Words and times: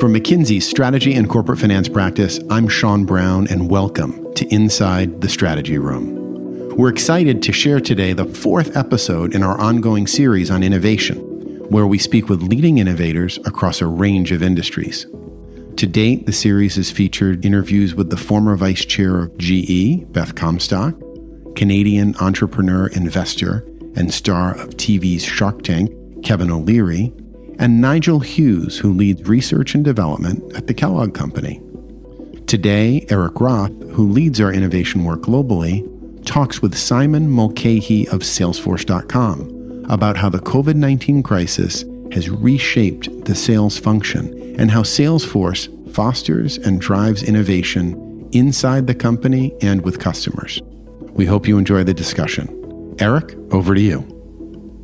From 0.00 0.14
McKinsey's 0.14 0.66
Strategy 0.66 1.12
and 1.12 1.28
Corporate 1.28 1.58
Finance 1.58 1.90
Practice, 1.90 2.40
I'm 2.48 2.68
Sean 2.68 3.04
Brown, 3.04 3.46
and 3.48 3.70
welcome 3.70 4.32
to 4.32 4.46
Inside 4.46 5.20
the 5.20 5.28
Strategy 5.28 5.76
Room. 5.76 6.74
We're 6.74 6.88
excited 6.88 7.42
to 7.42 7.52
share 7.52 7.80
today 7.80 8.14
the 8.14 8.24
fourth 8.24 8.78
episode 8.78 9.34
in 9.34 9.42
our 9.42 9.60
ongoing 9.60 10.06
series 10.06 10.50
on 10.50 10.62
innovation, 10.62 11.18
where 11.68 11.86
we 11.86 11.98
speak 11.98 12.30
with 12.30 12.40
leading 12.40 12.78
innovators 12.78 13.38
across 13.44 13.82
a 13.82 13.86
range 13.86 14.32
of 14.32 14.42
industries. 14.42 15.04
To 15.76 15.86
date, 15.86 16.24
the 16.24 16.32
series 16.32 16.76
has 16.76 16.90
featured 16.90 17.44
interviews 17.44 17.94
with 17.94 18.08
the 18.08 18.16
former 18.16 18.56
vice 18.56 18.86
chair 18.86 19.24
of 19.24 19.36
GE, 19.36 20.10
Beth 20.12 20.34
Comstock, 20.34 20.94
Canadian 21.56 22.16
entrepreneur, 22.16 22.86
investor, 22.86 23.66
and 23.96 24.14
star 24.14 24.58
of 24.58 24.70
TV's 24.78 25.24
Shark 25.24 25.60
Tank, 25.60 25.92
Kevin 26.24 26.50
O'Leary, 26.50 27.12
and 27.60 27.80
Nigel 27.80 28.20
Hughes, 28.20 28.78
who 28.78 28.92
leads 28.92 29.28
research 29.28 29.74
and 29.74 29.84
development 29.84 30.56
at 30.56 30.66
the 30.66 30.72
Kellogg 30.74 31.14
Company. 31.14 31.60
Today, 32.46 33.06
Erik 33.10 33.38
Roth, 33.38 33.70
who 33.90 34.10
leads 34.10 34.40
our 34.40 34.52
innovation 34.52 35.04
work 35.04 35.20
globally, 35.20 35.86
talks 36.24 36.62
with 36.62 36.76
Simon 36.76 37.30
Mulcahy 37.30 38.08
of 38.08 38.20
Salesforce.com 38.20 39.84
about 39.90 40.16
how 40.16 40.30
the 40.30 40.38
COVID 40.38 40.74
19 40.74 41.22
crisis 41.22 41.84
has 42.12 42.30
reshaped 42.30 43.26
the 43.26 43.34
sales 43.34 43.78
function 43.78 44.58
and 44.58 44.70
how 44.70 44.82
Salesforce 44.82 45.68
fosters 45.94 46.56
and 46.56 46.80
drives 46.80 47.22
innovation 47.22 48.28
inside 48.32 48.86
the 48.86 48.94
company 48.94 49.54
and 49.60 49.82
with 49.82 49.98
customers. 49.98 50.62
We 51.12 51.26
hope 51.26 51.46
you 51.46 51.58
enjoy 51.58 51.84
the 51.84 51.94
discussion. 51.94 52.96
Erik, 53.00 53.36
over 53.52 53.74
to 53.74 53.80
you. 53.80 54.06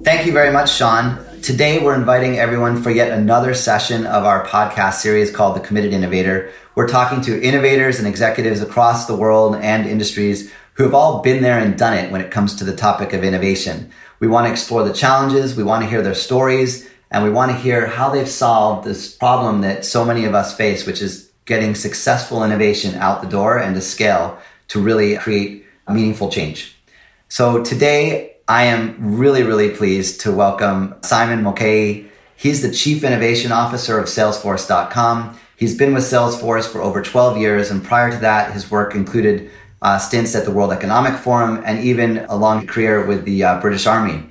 Thank 0.04 0.26
you 0.26 0.32
very 0.32 0.52
much, 0.52 0.72
Sean. 0.72 1.25
Today, 1.46 1.78
we're 1.78 1.94
inviting 1.94 2.40
everyone 2.40 2.82
for 2.82 2.90
yet 2.90 3.12
another 3.12 3.54
session 3.54 4.04
of 4.04 4.24
our 4.24 4.44
podcast 4.44 4.94
series 4.94 5.30
called 5.30 5.54
The 5.54 5.60
Committed 5.60 5.92
Innovator. 5.92 6.50
We're 6.74 6.88
talking 6.88 7.20
to 7.20 7.40
innovators 7.40 8.00
and 8.00 8.08
executives 8.08 8.60
across 8.60 9.06
the 9.06 9.14
world 9.14 9.54
and 9.54 9.86
industries 9.86 10.50
who 10.72 10.82
have 10.82 10.92
all 10.92 11.22
been 11.22 11.44
there 11.44 11.60
and 11.60 11.78
done 11.78 11.96
it 11.96 12.10
when 12.10 12.20
it 12.20 12.32
comes 12.32 12.56
to 12.56 12.64
the 12.64 12.74
topic 12.74 13.12
of 13.12 13.22
innovation. 13.22 13.92
We 14.18 14.26
want 14.26 14.48
to 14.48 14.50
explore 14.50 14.82
the 14.82 14.92
challenges, 14.92 15.54
we 15.54 15.62
want 15.62 15.84
to 15.84 15.88
hear 15.88 16.02
their 16.02 16.16
stories, 16.16 16.90
and 17.12 17.22
we 17.22 17.30
want 17.30 17.52
to 17.52 17.56
hear 17.56 17.86
how 17.86 18.10
they've 18.10 18.28
solved 18.28 18.84
this 18.84 19.14
problem 19.14 19.60
that 19.60 19.84
so 19.84 20.04
many 20.04 20.24
of 20.24 20.34
us 20.34 20.56
face, 20.56 20.84
which 20.84 21.00
is 21.00 21.30
getting 21.44 21.76
successful 21.76 22.42
innovation 22.42 22.96
out 22.96 23.22
the 23.22 23.28
door 23.28 23.56
and 23.56 23.76
to 23.76 23.80
scale 23.80 24.36
to 24.66 24.82
really 24.82 25.16
create 25.16 25.64
a 25.86 25.94
meaningful 25.94 26.28
change. 26.28 26.74
So 27.28 27.62
today, 27.62 28.35
I 28.48 28.66
am 28.66 29.16
really, 29.16 29.42
really 29.42 29.70
pleased 29.70 30.20
to 30.20 30.30
welcome 30.30 30.94
Simon 31.02 31.42
Mulcahy. 31.42 32.08
He's 32.36 32.62
the 32.62 32.70
Chief 32.70 33.02
Innovation 33.02 33.50
Officer 33.50 33.98
of 33.98 34.06
Salesforce.com. 34.06 35.36
He's 35.56 35.76
been 35.76 35.92
with 35.92 36.04
Salesforce 36.04 36.70
for 36.70 36.80
over 36.80 37.02
12 37.02 37.38
years, 37.38 37.72
and 37.72 37.82
prior 37.82 38.12
to 38.12 38.18
that, 38.18 38.52
his 38.52 38.70
work 38.70 38.94
included 38.94 39.50
uh, 39.82 39.98
stints 39.98 40.36
at 40.36 40.44
the 40.44 40.52
World 40.52 40.72
Economic 40.72 41.18
Forum 41.18 41.60
and 41.66 41.80
even 41.80 42.18
a 42.28 42.36
long 42.36 42.68
career 42.68 43.04
with 43.04 43.24
the 43.24 43.42
uh, 43.42 43.60
British 43.60 43.84
Army. 43.84 44.24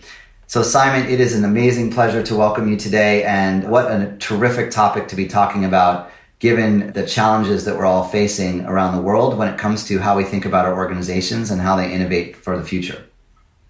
So, 0.48 0.64
Simon, 0.64 1.10
it 1.10 1.20
is 1.20 1.36
an 1.36 1.44
amazing 1.44 1.92
pleasure 1.92 2.24
to 2.24 2.36
welcome 2.38 2.70
you 2.70 2.78
today, 2.78 3.26
and 3.26 3.70
what 3.70 3.92
a 3.92 4.16
terrific 4.20 4.72
topic 4.72 5.10
to 5.10 5.18
be 5.18 5.28
talking 5.28 5.66
about 5.66 6.10
given 6.40 6.94
the 6.94 7.06
challenges 7.06 7.66
that 7.66 7.76
we're 7.76 7.86
all 7.86 8.06
facing 8.06 8.66
around 8.66 8.96
the 8.96 9.02
world 9.02 9.38
when 9.38 9.54
it 9.54 9.60
comes 9.60 9.84
to 9.88 10.00
how 10.00 10.16
we 10.16 10.24
think 10.24 10.46
about 10.46 10.66
our 10.66 10.76
organizations 10.76 11.52
and 11.52 11.60
how 11.60 11.76
they 11.76 11.92
innovate 11.92 12.38
for 12.38 12.58
the 12.58 12.64
future. 12.64 13.04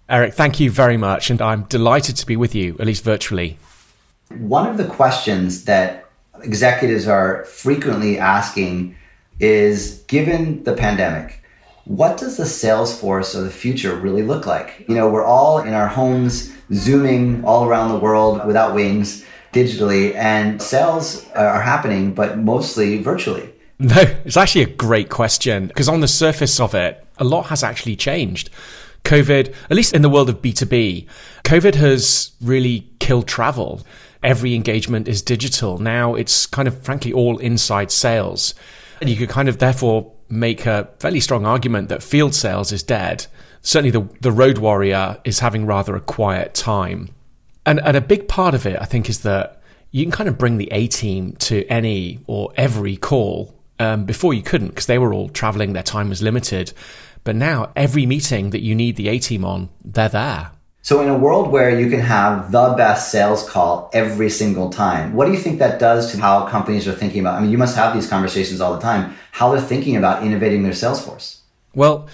Erik, 0.08 0.34
thank 0.34 0.60
you 0.60 0.70
very 0.70 0.96
much. 0.96 1.30
And 1.30 1.42
I'm 1.42 1.64
delighted 1.64 2.16
to 2.16 2.26
be 2.26 2.36
with 2.36 2.54
you, 2.54 2.76
at 2.78 2.86
least 2.86 3.04
virtually. 3.04 3.58
One 4.30 4.68
of 4.68 4.76
the 4.76 4.86
questions 4.86 5.64
that 5.64 6.08
executives 6.42 7.06
are 7.08 7.44
frequently 7.44 8.18
asking 8.18 8.96
is 9.40 10.02
given 10.06 10.62
the 10.64 10.72
pandemic, 10.72 11.42
what 11.84 12.16
does 12.18 12.36
the 12.36 12.46
sales 12.46 12.98
force 12.98 13.34
of 13.34 13.44
the 13.44 13.50
future 13.50 13.94
really 13.94 14.22
look 14.22 14.46
like? 14.46 14.84
You 14.88 14.94
know, 14.94 15.08
we're 15.08 15.24
all 15.24 15.60
in 15.60 15.72
our 15.72 15.86
homes, 15.86 16.52
zooming 16.72 17.44
all 17.44 17.64
around 17.64 17.92
the 17.92 17.98
world 17.98 18.44
without 18.46 18.74
wings 18.74 19.24
digitally, 19.52 20.14
and 20.14 20.60
sales 20.60 21.28
are 21.30 21.62
happening, 21.62 22.12
but 22.12 22.38
mostly 22.38 23.02
virtually. 23.02 23.48
No, 23.78 24.02
it's 24.24 24.36
actually 24.36 24.62
a 24.62 24.74
great 24.74 25.10
question 25.10 25.68
because 25.68 25.88
on 25.88 26.00
the 26.00 26.08
surface 26.08 26.60
of 26.60 26.74
it, 26.74 27.06
a 27.18 27.24
lot 27.24 27.46
has 27.46 27.62
actually 27.62 27.96
changed. 27.96 28.50
COVID, 29.06 29.54
at 29.70 29.76
least 29.76 29.94
in 29.94 30.02
the 30.02 30.10
world 30.10 30.28
of 30.28 30.42
B2B, 30.42 31.06
COVID 31.44 31.76
has 31.76 32.32
really 32.40 32.90
killed 32.98 33.28
travel. 33.28 33.80
Every 34.22 34.54
engagement 34.54 35.06
is 35.06 35.22
digital. 35.22 35.78
Now 35.78 36.16
it's 36.16 36.44
kind 36.44 36.66
of 36.66 36.82
frankly 36.82 37.12
all 37.12 37.38
inside 37.38 37.92
sales. 37.92 38.54
And 39.00 39.08
you 39.08 39.16
could 39.16 39.28
kind 39.28 39.48
of 39.48 39.58
therefore 39.58 40.12
make 40.28 40.66
a 40.66 40.88
fairly 40.98 41.20
strong 41.20 41.46
argument 41.46 41.88
that 41.88 42.02
field 42.02 42.34
sales 42.34 42.72
is 42.72 42.82
dead. 42.82 43.26
Certainly 43.62 43.90
the, 43.92 44.08
the 44.22 44.32
road 44.32 44.58
warrior 44.58 45.18
is 45.24 45.38
having 45.38 45.66
rather 45.66 45.94
a 45.94 46.00
quiet 46.00 46.54
time. 46.54 47.10
And, 47.64 47.80
and 47.80 47.96
a 47.96 48.00
big 48.00 48.26
part 48.26 48.54
of 48.54 48.66
it, 48.66 48.76
I 48.80 48.86
think, 48.86 49.08
is 49.08 49.20
that 49.20 49.62
you 49.92 50.04
can 50.04 50.10
kind 50.10 50.28
of 50.28 50.36
bring 50.36 50.56
the 50.56 50.68
A 50.72 50.88
team 50.88 51.36
to 51.36 51.64
any 51.66 52.18
or 52.26 52.52
every 52.56 52.96
call. 52.96 53.54
Um, 53.78 54.04
before 54.04 54.32
you 54.32 54.42
couldn't 54.42 54.68
because 54.68 54.86
they 54.86 54.98
were 54.98 55.12
all 55.12 55.28
traveling, 55.28 55.74
their 55.74 55.82
time 55.82 56.08
was 56.08 56.22
limited. 56.22 56.72
But 57.26 57.34
now 57.34 57.72
every 57.74 58.06
meeting 58.06 58.50
that 58.50 58.62
you 58.62 58.76
need 58.76 58.94
the 58.94 59.08
A 59.08 59.18
team 59.18 59.44
on, 59.44 59.68
they're 59.84 60.08
there. 60.08 60.52
So 60.80 61.02
in 61.02 61.08
a 61.08 61.18
world 61.18 61.50
where 61.50 61.76
you 61.76 61.90
can 61.90 61.98
have 61.98 62.52
the 62.52 62.74
best 62.76 63.10
sales 63.10 63.42
call 63.50 63.90
every 63.92 64.30
single 64.30 64.70
time, 64.70 65.12
what 65.12 65.26
do 65.26 65.32
you 65.32 65.38
think 65.38 65.58
that 65.58 65.80
does 65.80 66.12
to 66.12 66.20
how 66.20 66.46
companies 66.46 66.86
are 66.86 66.92
thinking 66.92 67.18
about? 67.18 67.34
I 67.34 67.40
mean, 67.40 67.50
you 67.50 67.58
must 67.58 67.74
have 67.74 67.92
these 67.92 68.08
conversations 68.08 68.60
all 68.60 68.74
the 68.74 68.80
time. 68.80 69.16
How 69.32 69.50
they're 69.50 69.60
thinking 69.60 69.96
about 69.96 70.22
innovating 70.22 70.62
their 70.62 70.72
sales 70.72 71.04
force? 71.04 71.42
Well, 71.74 72.06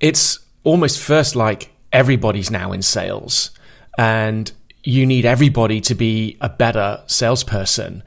it's 0.00 0.38
almost 0.64 1.00
first 1.00 1.34
like 1.34 1.72
everybody's 1.90 2.50
now 2.50 2.72
in 2.72 2.82
sales 2.82 3.50
and 3.96 4.52
you 4.84 5.06
need 5.06 5.24
everybody 5.24 5.80
to 5.80 5.94
be 5.94 6.36
a 6.42 6.50
better 6.50 7.02
salesperson. 7.06 8.02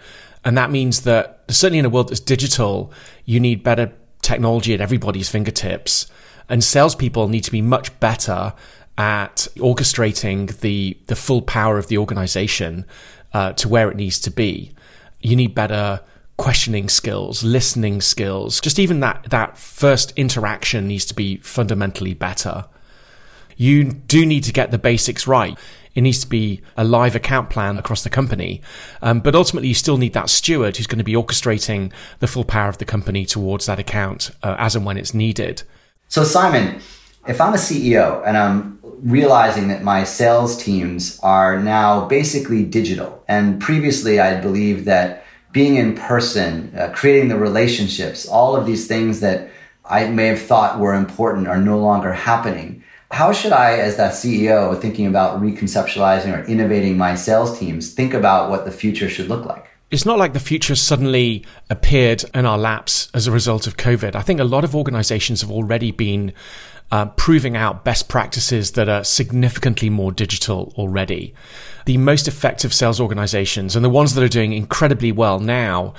And 0.45 0.55
that 0.59 0.69
means 0.69 1.01
that 1.01 1.43
certainly 1.49 1.79
in 1.79 1.85
a 1.85 1.89
world 1.89 2.09
that's 2.09 2.19
digital, 2.19 2.93
you 3.25 3.39
need 3.39 3.63
better 3.63 3.91
technology 4.21 4.75
at 4.75 4.81
everybody's 4.81 5.27
fingertips. 5.27 6.05
And 6.51 6.61
salespeople 6.61 7.29
need 7.29 7.45
to 7.45 7.51
be 7.51 7.61
much 7.61 7.97
better 8.01 8.53
at 8.97 9.47
orchestrating 9.55 10.59
the 10.59 10.97
the 11.07 11.15
full 11.15 11.41
power 11.41 11.77
of 11.77 11.87
the 11.87 11.97
organization 11.97 12.85
uh, 13.33 13.53
to 13.53 13.69
where 13.69 13.89
it 13.89 13.95
needs 13.95 14.19
to 14.19 14.29
be. 14.29 14.73
You 15.21 15.37
need 15.37 15.55
better 15.55 16.01
questioning 16.35 16.89
skills, 16.89 17.41
listening 17.41 18.01
skills. 18.01 18.59
Just 18.59 18.79
even 18.79 18.99
that 18.99 19.27
that 19.29 19.57
first 19.57 20.11
interaction 20.17 20.89
needs 20.89 21.05
to 21.05 21.15
be 21.15 21.37
fundamentally 21.37 22.13
better. 22.13 22.65
You 23.55 23.85
do 23.85 24.25
need 24.25 24.43
to 24.43 24.51
get 24.51 24.71
the 24.71 24.77
basics 24.77 25.25
right. 25.25 25.57
It 25.95 26.01
needs 26.01 26.19
to 26.19 26.27
be 26.27 26.61
a 26.75 26.83
live 26.83 27.15
account 27.15 27.49
plan 27.49 27.77
across 27.77 28.03
the 28.03 28.09
company. 28.09 28.61
Um, 29.01 29.21
but 29.21 29.35
ultimately, 29.35 29.69
you 29.69 29.73
still 29.73 29.97
need 29.97 30.13
that 30.13 30.29
steward 30.29 30.75
who's 30.75 30.87
going 30.87 30.97
to 30.97 31.05
be 31.05 31.13
orchestrating 31.13 31.93
the 32.19 32.27
full 32.27 32.43
power 32.43 32.67
of 32.67 32.77
the 32.77 32.85
company 32.85 33.25
towards 33.25 33.67
that 33.67 33.79
account 33.79 34.31
uh, 34.43 34.55
as 34.57 34.75
and 34.75 34.85
when 34.85 34.97
it's 34.97 35.13
needed. 35.13 35.63
So, 36.11 36.25
Simon, 36.25 36.81
if 37.25 37.39
I'm 37.39 37.53
a 37.53 37.57
CEO 37.57 38.21
and 38.27 38.37
I'm 38.37 38.79
realizing 38.83 39.69
that 39.69 39.81
my 39.81 40.03
sales 40.03 40.61
teams 40.61 41.17
are 41.23 41.57
now 41.57 42.05
basically 42.05 42.65
digital, 42.65 43.23
and 43.29 43.61
previously 43.61 44.19
I 44.19 44.41
believed 44.41 44.83
that 44.87 45.23
being 45.53 45.77
in 45.77 45.95
person, 45.95 46.73
uh, 46.77 46.89
creating 46.93 47.29
the 47.29 47.37
relationships, 47.37 48.27
all 48.27 48.57
of 48.57 48.65
these 48.65 48.87
things 48.87 49.21
that 49.21 49.51
I 49.85 50.09
may 50.09 50.27
have 50.27 50.41
thought 50.41 50.79
were 50.79 50.95
important 50.95 51.47
are 51.47 51.61
no 51.61 51.79
longer 51.79 52.11
happening. 52.11 52.83
How 53.11 53.31
should 53.31 53.53
I, 53.53 53.77
as 53.77 53.95
that 53.95 54.11
CEO, 54.11 54.77
thinking 54.81 55.07
about 55.07 55.41
reconceptualizing 55.41 56.37
or 56.37 56.43
innovating 56.43 56.97
my 56.97 57.15
sales 57.15 57.57
teams, 57.57 57.93
think 57.93 58.13
about 58.13 58.49
what 58.49 58.65
the 58.65 58.71
future 58.71 59.07
should 59.07 59.29
look 59.29 59.45
like? 59.45 59.70
It's 59.91 60.05
not 60.05 60.17
like 60.17 60.31
the 60.31 60.39
future 60.39 60.75
suddenly 60.75 61.45
appeared 61.69 62.23
in 62.33 62.45
our 62.45 62.57
laps 62.57 63.09
as 63.13 63.27
a 63.27 63.31
result 63.31 63.67
of 63.67 63.75
COVID. 63.75 64.15
I 64.15 64.21
think 64.21 64.39
a 64.39 64.45
lot 64.45 64.63
of 64.63 64.73
organizations 64.73 65.41
have 65.41 65.51
already 65.51 65.91
been 65.91 66.31
uh, 66.91 67.07
proving 67.07 67.57
out 67.57 67.83
best 67.83 68.07
practices 68.07 68.71
that 68.71 68.87
are 68.87 69.03
significantly 69.03 69.89
more 69.89 70.13
digital 70.13 70.73
already. 70.77 71.33
The 71.85 71.97
most 71.97 72.29
effective 72.29 72.73
sales 72.73 73.01
organizations 73.01 73.75
and 73.75 73.83
the 73.83 73.89
ones 73.89 74.15
that 74.15 74.23
are 74.23 74.29
doing 74.29 74.53
incredibly 74.53 75.11
well 75.11 75.39
now 75.39 75.93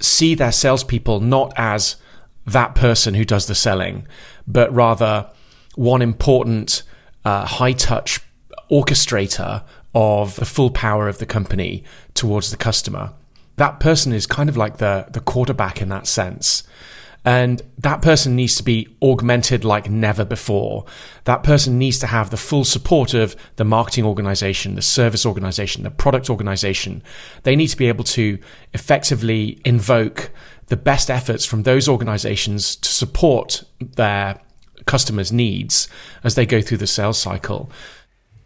see 0.00 0.34
their 0.34 0.52
salespeople 0.52 1.20
not 1.20 1.52
as 1.56 1.96
that 2.46 2.74
person 2.74 3.12
who 3.12 3.24
does 3.24 3.46
the 3.46 3.54
selling, 3.54 4.06
but 4.46 4.74
rather 4.74 5.30
one 5.74 6.00
important 6.00 6.84
uh, 7.24 7.44
high 7.44 7.72
touch 7.72 8.20
orchestrator 8.70 9.62
of 9.94 10.36
the 10.36 10.44
full 10.44 10.70
power 10.70 11.06
of 11.06 11.18
the 11.18 11.26
company 11.26 11.84
towards 12.14 12.50
the 12.50 12.56
customer 12.56 13.12
that 13.56 13.80
person 13.80 14.12
is 14.12 14.26
kind 14.26 14.48
of 14.48 14.56
like 14.56 14.78
the 14.78 15.06
the 15.10 15.20
quarterback 15.20 15.80
in 15.82 15.88
that 15.88 16.06
sense. 16.06 16.62
And 17.24 17.60
that 17.78 18.02
person 18.02 18.36
needs 18.36 18.54
to 18.54 18.62
be 18.62 18.96
augmented 19.02 19.64
like 19.64 19.90
never 19.90 20.24
before. 20.24 20.84
That 21.24 21.42
person 21.42 21.76
needs 21.76 21.98
to 21.98 22.06
have 22.06 22.30
the 22.30 22.36
full 22.36 22.62
support 22.62 23.14
of 23.14 23.34
the 23.56 23.64
marketing 23.64 24.04
organization, 24.04 24.76
the 24.76 24.82
service 24.82 25.26
organization, 25.26 25.82
the 25.82 25.90
product 25.90 26.30
organization. 26.30 27.02
They 27.42 27.56
need 27.56 27.66
to 27.66 27.76
be 27.76 27.88
able 27.88 28.04
to 28.04 28.38
effectively 28.74 29.60
invoke 29.64 30.30
the 30.68 30.76
best 30.76 31.10
efforts 31.10 31.44
from 31.44 31.64
those 31.64 31.88
organizations 31.88 32.76
to 32.76 32.88
support 32.88 33.64
their 33.80 34.40
customers' 34.86 35.32
needs 35.32 35.88
as 36.22 36.36
they 36.36 36.46
go 36.46 36.60
through 36.60 36.78
the 36.78 36.86
sales 36.86 37.18
cycle. 37.18 37.68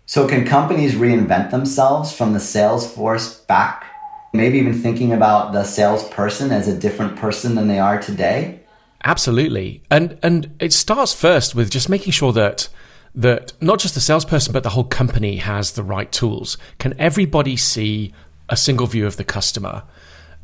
So, 0.07 0.27
can 0.27 0.47
companies 0.47 0.95
reinvent 0.95 1.51
themselves 1.51 2.13
from 2.13 2.33
the 2.33 2.41
sales 2.41 2.91
force 2.91 3.41
back? 3.43 3.90
Maybe 4.33 4.59
even 4.59 4.75
thinking 4.75 5.13
about 5.13 5.53
the 5.53 5.65
salesperson 5.65 6.53
as 6.53 6.69
a 6.69 6.79
different 6.79 7.17
person 7.17 7.57
than 7.57 7.69
they 7.69 7.79
are 7.79 8.01
today? 8.01 8.61
Absolutely. 9.05 9.83
And 9.91 10.19
and 10.23 10.55
it 10.61 10.73
starts 10.73 11.15
first 11.15 11.55
with 11.55 11.71
just 11.71 11.89
making 11.89 12.13
sure 12.13 12.33
that 12.33 12.69
that 13.15 13.53
not 13.61 13.79
just 13.81 13.95
the 13.95 14.01
salesperson 14.01 14.53
but 14.53 14.63
the 14.63 14.71
whole 14.71 14.85
company 14.85 15.37
has 15.37 15.73
the 15.73 15.83
right 15.83 16.11
tools. 16.13 16.59
Can 16.79 16.95
everybody 16.99 17.57
see 17.57 18.13
a 18.49 18.57
single 18.57 18.87
view 18.87 19.07
of 19.07 19.17
the 19.17 19.25
customer? 19.25 19.83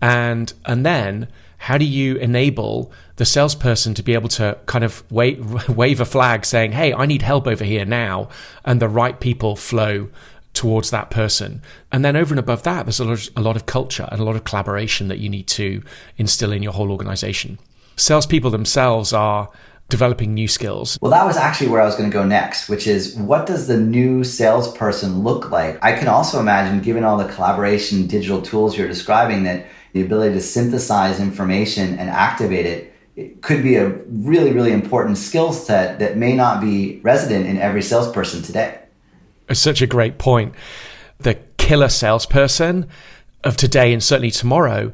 And 0.01 0.53
and 0.65 0.85
then 0.85 1.29
how 1.59 1.79
do 1.79 1.85
you 1.85 2.17
enable 2.17 2.93
the 3.17 3.25
salesperson 3.25 3.95
to 3.95 4.03
be 4.03 4.15
able 4.15 4.29
to 4.29 4.59
kind 4.67 4.85
of 4.85 5.03
wave, 5.11 5.69
wave 5.77 6.01
a 6.01 6.05
flag 6.05 6.45
saying, 6.45 6.73
"Hey, 6.73 6.93
I 6.93 7.07
need 7.07 7.23
help 7.23 7.47
over 7.47 7.65
here 7.65 7.85
now," 7.85 8.29
and 8.65 8.81
the 8.81 8.89
right 8.89 9.19
people 9.19 9.57
flow 9.57 10.09
towards 10.57 10.91
that 10.91 11.11
person. 11.11 11.63
And 11.93 12.05
then 12.05 12.17
over 12.17 12.33
and 12.33 12.41
above 12.41 12.65
that, 12.65 12.87
there's 12.87 12.99
a 12.99 13.05
lot, 13.05 13.29
of, 13.29 13.29
a 13.37 13.41
lot 13.41 13.55
of 13.55 13.67
culture 13.67 14.09
and 14.11 14.21
a 14.21 14.25
lot 14.25 14.35
of 14.35 14.43
collaboration 14.43 15.07
that 15.09 15.19
you 15.19 15.29
need 15.29 15.47
to 15.49 15.83
instill 16.19 16.51
in 16.51 16.63
your 16.65 16.73
whole 16.73 16.91
organization 16.91 17.59
salespeople 17.97 18.51
themselves 18.51 19.13
are 19.13 19.51
developing 19.89 20.35
new 20.35 20.49
skills. 20.49 20.99
Well, 21.01 21.13
that 21.13 21.25
was 21.25 21.37
actually 21.37 21.69
where 21.69 21.81
I 21.81 21.85
was 21.85 21.95
going 21.95 22.11
to 22.11 22.15
go 22.15 22.25
next, 22.25 22.69
which 22.69 22.87
is 22.87 23.15
what 23.17 23.47
does 23.47 23.67
the 23.67 23.79
new 23.79 24.25
salesperson 24.25 25.23
look 25.23 25.51
like? 25.51 25.83
I 25.83 25.93
can 25.93 26.09
also 26.09 26.41
imagine, 26.41 26.81
given 26.81 27.05
all 27.05 27.17
the 27.17 27.33
collaboration 27.33 28.07
digital 28.07 28.43
tools 28.43 28.77
you're 28.77 28.89
describing, 28.89 29.45
that 29.45 29.67
the 29.93 30.03
ability 30.03 30.35
to 30.35 30.41
synthesize 30.41 31.21
information 31.21 31.99
and 31.99 32.11
activate 32.11 32.67
it, 32.67 32.93
it 33.15 33.43
could 33.43 33.63
be 33.63 33.77
a 33.77 33.89
really, 33.89 34.53
really 34.53 34.73
important 34.73 35.17
skill 35.17 35.53
set 35.53 36.01
that 36.01 36.17
may 36.17 36.35
not 36.35 36.61
be 36.61 37.01
resident 37.03 37.47
in 37.47 37.57
every 37.57 37.81
salesperson 37.81 38.43
today. 38.43 38.79
It's 39.49 39.61
such 39.61 39.83
a 39.83 39.87
great 39.87 40.19
point. 40.19 40.55
The 41.19 41.35
killer 41.57 41.89
salesperson 41.89 42.89
of 43.45 43.57
today 43.57 43.93
and 43.93 44.03
certainly 44.03 44.31
tomorrow 44.31 44.93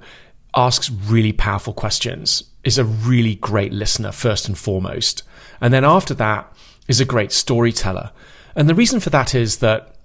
asks 0.55 0.91
really 0.91 1.33
powerful 1.33 1.73
questions 1.73 2.45
is 2.65 2.79
a 2.79 2.85
really 2.85 3.37
great 3.37 3.73
listener, 3.73 4.13
first 4.13 4.47
and 4.47 4.57
foremost. 4.57 5.23
And 5.61 5.73
then 5.73 5.85
after 5.85 6.15
that 6.15 6.53
is 6.89 7.01
a 7.01 7.05
great 7.05 7.33
storyteller. 7.33 8.13
And 8.55 8.69
the 8.69 8.75
reason 8.75 9.01
for 9.01 9.11
that 9.11 9.35
is 9.35 9.59
that 9.59 9.97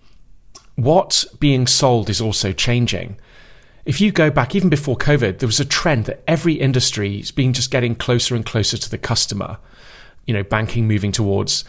what's 0.75 1.25
being 1.35 1.67
sold 1.67 2.09
is 2.09 2.21
also 2.21 2.51
changing. 2.51 3.17
If 3.85 4.01
you 4.01 4.11
go 4.11 4.29
back 4.29 4.55
even 4.55 4.69
before 4.69 4.97
COVID, 4.97 5.39
there 5.39 5.47
was 5.47 5.59
a 5.59 5.65
trend 5.65 6.05
that 6.05 6.23
every 6.27 6.53
industry 6.53 7.19
is 7.19 7.31
being 7.31 7.53
just 7.53 7.71
getting 7.71 7.95
closer 7.95 8.35
and 8.35 8.45
closer 8.45 8.77
to 8.77 8.89
the 8.89 8.97
customer. 8.97 9.57
You 10.25 10.33
know, 10.33 10.43
banking 10.43 10.87
moving 10.87 11.11
towards 11.11 11.63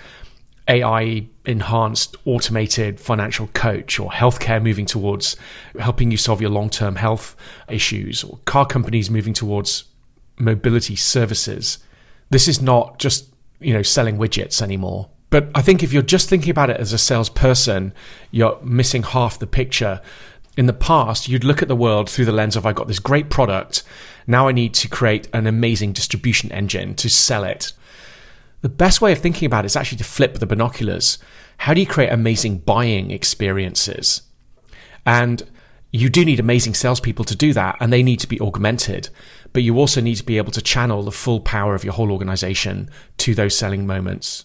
AI 0.68 1.26
enhanced 1.46 2.16
automated 2.26 3.00
financial 3.00 3.46
coach 3.48 3.98
or 3.98 4.10
healthcare 4.10 4.62
moving 4.62 4.84
towards 4.84 5.34
helping 5.78 6.10
you 6.10 6.16
solve 6.16 6.40
your 6.40 6.50
long 6.50 6.68
term 6.68 6.96
health 6.96 7.34
issues 7.68 8.22
or 8.22 8.38
car 8.44 8.66
companies 8.66 9.10
moving 9.10 9.32
towards 9.32 9.84
mobility 10.38 10.94
services. 10.94 11.78
This 12.30 12.48
is 12.48 12.60
not 12.60 12.98
just, 12.98 13.32
you 13.60 13.72
know, 13.72 13.82
selling 13.82 14.18
widgets 14.18 14.60
anymore. 14.60 15.08
But 15.30 15.50
I 15.54 15.62
think 15.62 15.82
if 15.82 15.92
you're 15.92 16.02
just 16.02 16.28
thinking 16.28 16.50
about 16.50 16.70
it 16.70 16.78
as 16.78 16.92
a 16.92 16.98
salesperson, 16.98 17.92
you're 18.30 18.58
missing 18.62 19.02
half 19.02 19.38
the 19.38 19.46
picture. 19.46 20.00
In 20.56 20.66
the 20.66 20.72
past, 20.72 21.28
you'd 21.28 21.44
look 21.44 21.62
at 21.62 21.68
the 21.68 21.76
world 21.76 22.08
through 22.08 22.24
the 22.24 22.32
lens 22.32 22.56
of 22.56 22.66
I 22.66 22.72
got 22.72 22.88
this 22.88 22.98
great 22.98 23.30
product. 23.30 23.82
Now 24.26 24.48
I 24.48 24.52
need 24.52 24.74
to 24.74 24.88
create 24.88 25.28
an 25.32 25.46
amazing 25.46 25.92
distribution 25.92 26.50
engine 26.52 26.94
to 26.96 27.08
sell 27.08 27.44
it. 27.44 27.72
The 28.60 28.68
best 28.68 29.00
way 29.00 29.12
of 29.12 29.18
thinking 29.18 29.46
about 29.46 29.64
it 29.64 29.66
is 29.66 29.76
actually 29.76 29.98
to 29.98 30.04
flip 30.04 30.38
the 30.38 30.46
binoculars. 30.46 31.18
How 31.58 31.74
do 31.74 31.80
you 31.80 31.86
create 31.86 32.12
amazing 32.12 32.58
buying 32.58 33.10
experiences? 33.10 34.22
And 35.06 35.42
you 35.90 36.08
do 36.08 36.24
need 36.24 36.40
amazing 36.40 36.74
salespeople 36.74 37.24
to 37.26 37.36
do 37.36 37.52
that, 37.54 37.76
and 37.80 37.92
they 37.92 38.02
need 38.02 38.20
to 38.20 38.26
be 38.26 38.40
augmented 38.40 39.08
but 39.52 39.62
you 39.62 39.78
also 39.78 40.00
need 40.00 40.16
to 40.16 40.24
be 40.24 40.38
able 40.38 40.52
to 40.52 40.62
channel 40.62 41.02
the 41.02 41.12
full 41.12 41.40
power 41.40 41.74
of 41.74 41.84
your 41.84 41.92
whole 41.92 42.12
organization 42.12 42.90
to 43.18 43.34
those 43.34 43.56
selling 43.56 43.86
moments. 43.86 44.44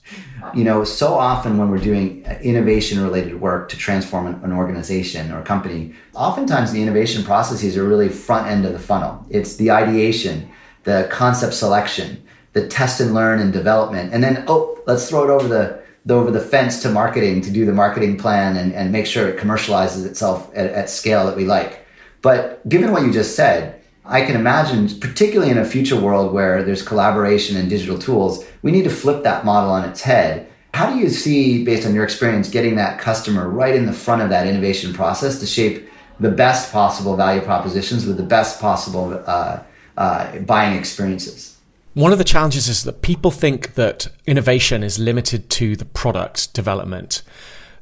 You 0.54 0.63
know, 0.63 0.83
so 0.83 1.13
often 1.13 1.57
when 1.57 1.69
we're 1.69 1.77
doing 1.77 2.25
uh, 2.25 2.39
innovation 2.42 3.01
related 3.01 3.39
work 3.39 3.69
to 3.69 3.77
transform 3.77 4.27
an 4.44 4.51
organization 4.51 5.31
or 5.31 5.39
a 5.39 5.44
company, 5.44 5.94
oftentimes 6.13 6.71
the 6.71 6.81
innovation 6.81 7.24
processes 7.24 7.77
are 7.77 7.83
really 7.83 8.09
front 8.09 8.48
end 8.48 8.66
of 8.66 8.74
the 8.74 8.80
funnel. 8.80 9.25
It's 9.30 9.57
the 9.57 9.71
ideation, 9.71 10.50
the 10.83 11.07
concept 11.12 11.54
selection, 11.54 12.22
the 12.53 12.67
test 12.67 13.00
and 13.00 13.13
learn 13.13 13.39
and 13.39 13.51
development, 13.51 14.13
and 14.13 14.23
then, 14.23 14.44
oh, 14.47 14.79
let's 14.88 15.09
throw 15.09 15.23
it 15.23 15.29
over 15.29 15.47
the 15.47 15.83
over 16.09 16.31
the 16.31 16.39
fence 16.39 16.81
to 16.81 16.89
marketing 16.89 17.39
to 17.39 17.50
do 17.50 17.65
the 17.65 17.71
marketing 17.71 18.17
plan 18.17 18.57
and, 18.57 18.73
and 18.73 18.91
make 18.91 19.05
sure 19.05 19.29
it 19.29 19.39
commercializes 19.39 20.05
itself 20.05 20.51
at, 20.53 20.69
at 20.71 20.89
scale 20.89 21.25
that 21.25 21.38
we 21.38 21.45
like. 21.45 21.85
But 22.21 22.67
given 22.67 22.91
what 22.91 23.03
you 23.03 23.13
just 23.13 23.38
said, 23.38 23.81
I 24.05 24.25
can 24.25 24.35
imagine, 24.35 25.00
particularly 25.00 25.50
in 25.50 25.57
a 25.57 25.65
future 25.65 26.00
world 26.00 26.33
where 26.33 26.61
there's 26.61 26.81
collaboration 26.81 27.55
and 27.55 27.69
digital 27.69 27.97
tools, 27.97 28.45
we 28.61 28.71
need 28.71 28.83
to 28.83 28.89
flip 28.89 29.23
that 29.23 29.45
model 29.45 29.71
on 29.71 29.88
its 29.89 30.01
head. 30.01 30.49
How 30.73 30.91
do 30.91 30.99
you 30.99 31.09
see, 31.09 31.63
based 31.63 31.88
on 31.88 31.95
your 31.95 32.03
experience, 32.03 32.49
getting 32.49 32.75
that 32.75 32.99
customer 32.99 33.47
right 33.47 33.75
in 33.75 33.85
the 33.85 33.94
front 33.94 34.21
of 34.21 34.29
that 34.29 34.45
innovation 34.45 34.91
process 34.94 35.39
to 35.39 35.45
shape 35.45 35.88
the 36.19 36.31
best 36.31 36.71
possible 36.71 37.15
value 37.15 37.41
propositions 37.41 38.06
with 38.06 38.17
the 38.17 38.23
best 38.23 38.59
possible 38.59 39.23
uh, 39.25 39.63
uh, 39.95 40.39
buying 40.39 40.77
experiences? 40.77 41.52
One 41.94 42.12
of 42.12 42.18
the 42.18 42.24
challenges 42.24 42.68
is 42.68 42.84
that 42.84 43.04
people 43.04 43.30
think 43.30 43.75
that 43.75 44.07
innovation 44.25 44.81
is 44.81 44.98
limited 44.98 45.51
to 45.51 45.75
the 45.75 45.86
product 45.86 46.51
development. 46.56 47.22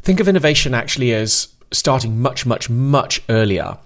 Think 0.02 0.20
of 0.20 0.28
innovation 0.28 0.74
actually 0.74 1.14
as 1.14 1.48
starting 1.72 2.22
much, 2.22 2.46
much, 2.46 2.70
much 2.70 3.22
earlier. 3.30 3.78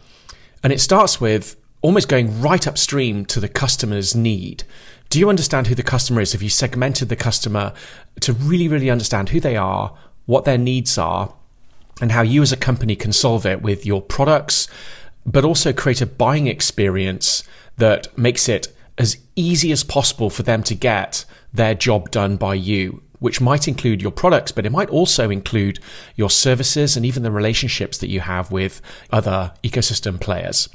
And 0.63 0.73
it 0.73 0.81
starts 0.81 1.21
with 1.21 1.55
almost 1.83 2.09
going 2.09 2.41
right 2.41 2.65
upstream 2.65 3.23
to 3.25 3.39
the 3.39 3.47
customer's 3.47 4.15
need. 4.15 4.63
Do 5.11 5.19
you 5.19 5.29
understand 5.29 5.67
who 5.67 5.75
the 5.75 5.83
customer 5.83 6.21
is? 6.21 6.31
Have 6.31 6.41
you 6.41 6.49
segmented 6.49 7.09
the 7.09 7.15
customer 7.15 7.73
to 8.21 8.33
really, 8.33 8.67
really 8.67 8.89
understand 8.89 9.29
who 9.29 9.39
they 9.39 9.55
are, 9.55 9.95
what 10.25 10.45
their 10.45 10.57
needs 10.57 10.97
are, 10.97 11.35
and 12.01 12.11
how 12.11 12.23
you 12.23 12.41
as 12.41 12.51
a 12.51 12.57
company 12.57 12.95
can 12.95 13.13
solve 13.13 13.45
it 13.45 13.61
with 13.61 13.85
your 13.85 14.01
products, 14.01 14.67
but 15.23 15.45
also 15.45 15.71
create 15.71 16.01
a 16.01 16.07
buying 16.07 16.47
experience 16.47 17.43
that 17.77 18.17
makes 18.17 18.49
it 18.49 18.74
as 18.97 19.17
easy 19.35 19.71
as 19.71 19.83
possible 19.83 20.29
for 20.29 20.43
them 20.43 20.63
to 20.63 20.75
get 20.75 21.25
their 21.53 21.75
job 21.75 22.11
done 22.11 22.37
by 22.37 22.53
you, 22.53 23.01
which 23.19 23.41
might 23.41 23.67
include 23.67 24.01
your 24.01 24.11
products, 24.11 24.51
but 24.51 24.65
it 24.65 24.71
might 24.71 24.89
also 24.89 25.29
include 25.29 25.79
your 26.15 26.29
services 26.29 26.95
and 26.95 27.05
even 27.05 27.23
the 27.23 27.31
relationships 27.31 27.97
that 27.97 28.09
you 28.09 28.19
have 28.21 28.51
with 28.51 28.81
other 29.11 29.53
ecosystem 29.63 30.19
players. 30.19 30.69